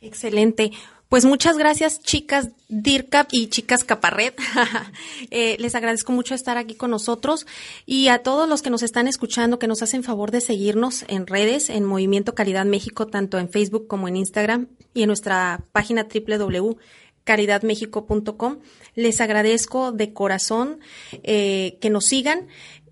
Excelente. 0.00 0.72
Pues 1.08 1.24
muchas 1.24 1.56
gracias, 1.56 2.00
chicas 2.00 2.50
DIRCAP 2.68 3.28
y 3.30 3.46
chicas 3.46 3.84
Caparred. 3.84 4.34
eh, 5.30 5.56
les 5.60 5.76
agradezco 5.76 6.10
mucho 6.10 6.34
estar 6.34 6.58
aquí 6.58 6.74
con 6.74 6.90
nosotros 6.90 7.46
y 7.86 8.08
a 8.08 8.24
todos 8.24 8.48
los 8.48 8.60
que 8.60 8.70
nos 8.70 8.82
están 8.82 9.06
escuchando, 9.06 9.60
que 9.60 9.68
nos 9.68 9.82
hacen 9.82 10.02
favor 10.02 10.32
de 10.32 10.40
seguirnos 10.40 11.04
en 11.06 11.28
redes, 11.28 11.70
en 11.70 11.84
Movimiento 11.84 12.34
Calidad 12.34 12.64
México, 12.64 13.06
tanto 13.06 13.38
en 13.38 13.48
Facebook 13.48 13.86
como 13.86 14.08
en 14.08 14.16
Instagram 14.16 14.66
y 14.94 15.02
en 15.02 15.06
nuestra 15.06 15.62
página 15.70 16.08
www.caridadmexico.com. 16.12 18.58
Les 18.96 19.20
agradezco 19.20 19.92
de 19.92 20.12
corazón 20.12 20.80
eh, 21.22 21.78
que 21.80 21.88
nos 21.88 22.06
sigan. 22.06 22.48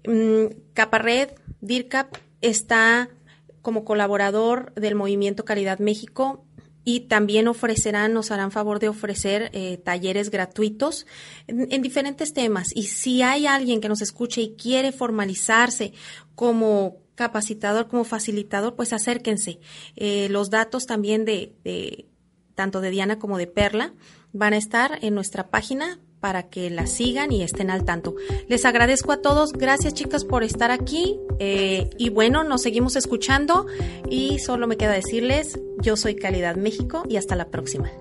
Mm, 0.07 0.55
Caparred, 0.73 1.31
DIRCAP 1.63 2.15
está 2.43 3.09
como 3.61 3.85
colaborador 3.85 4.73
del 4.75 4.95
Movimiento 4.95 5.45
Calidad 5.45 5.81
México 5.81 6.45
y 6.85 7.01
también 7.01 7.49
ofrecerán, 7.49 8.13
nos 8.13 8.31
harán 8.31 8.51
favor 8.51 8.79
de 8.79 8.89
ofrecer 8.89 9.51
eh, 9.53 9.79
talleres 9.79 10.31
gratuitos 10.31 11.07
en, 11.47 11.83
diferentes 11.83 12.35
temas. 12.35 12.69
Y 12.75 12.85
si 12.85 13.23
hay 13.23 13.47
alguien 13.47 13.81
que 13.81 13.89
nos 13.89 14.03
escuche 14.03 14.43
y 14.43 14.55
quiere 14.57 14.93
formalizarse 14.93 15.93
como 16.35 16.99
capacitador, 17.15 17.89
como 17.89 18.05
facilitador, 18.05 18.75
pues 18.75 18.93
acérquense. 18.93 19.61
Eh, 19.97 20.29
los 20.29 20.51
datos 20.51 20.87
también 20.87 21.25
de, 21.25 21.55
de 21.65 22.07
tanto 22.55 22.81
de 22.81 22.91
Diana 22.91 23.19
como 23.19 23.39
de 23.39 23.47
Perla 23.47 23.95
van 24.33 24.53
a 24.53 24.59
estar 24.59 24.99
en 25.03 25.15
nuestra 25.15 25.49
página 25.49 26.01
para 26.25 26.45
que 26.45 26.71
la 26.71 26.87
sigan 26.87 27.33
y 27.33 27.43
estén 27.43 27.69
al 27.69 27.85
tanto. 27.85 28.15
Les 28.49 28.65
agradezco 28.65 29.13
a 29.13 29.21
todos, 29.21 29.53
gracias 29.53 29.93
chicas 29.93 30.25
por 30.25 30.43
estar 30.43 30.71
aquí 30.71 31.19
eh, 31.39 31.91
y 31.99 32.09
bueno, 32.09 32.45
nos 32.45 32.63
seguimos 32.63 32.97
escuchando 32.97 33.67
y 34.09 34.39
solo 34.39 34.67
me 34.67 34.79
queda 34.79 34.93
decirles, 34.93 35.61
yo 35.83 35.99
soy 35.99 36.17
Calidad 36.17 36.57
México 36.57 37.03
y 37.11 37.19
hasta 37.19 37.37
la 37.37 37.51
próxima. 37.51 37.93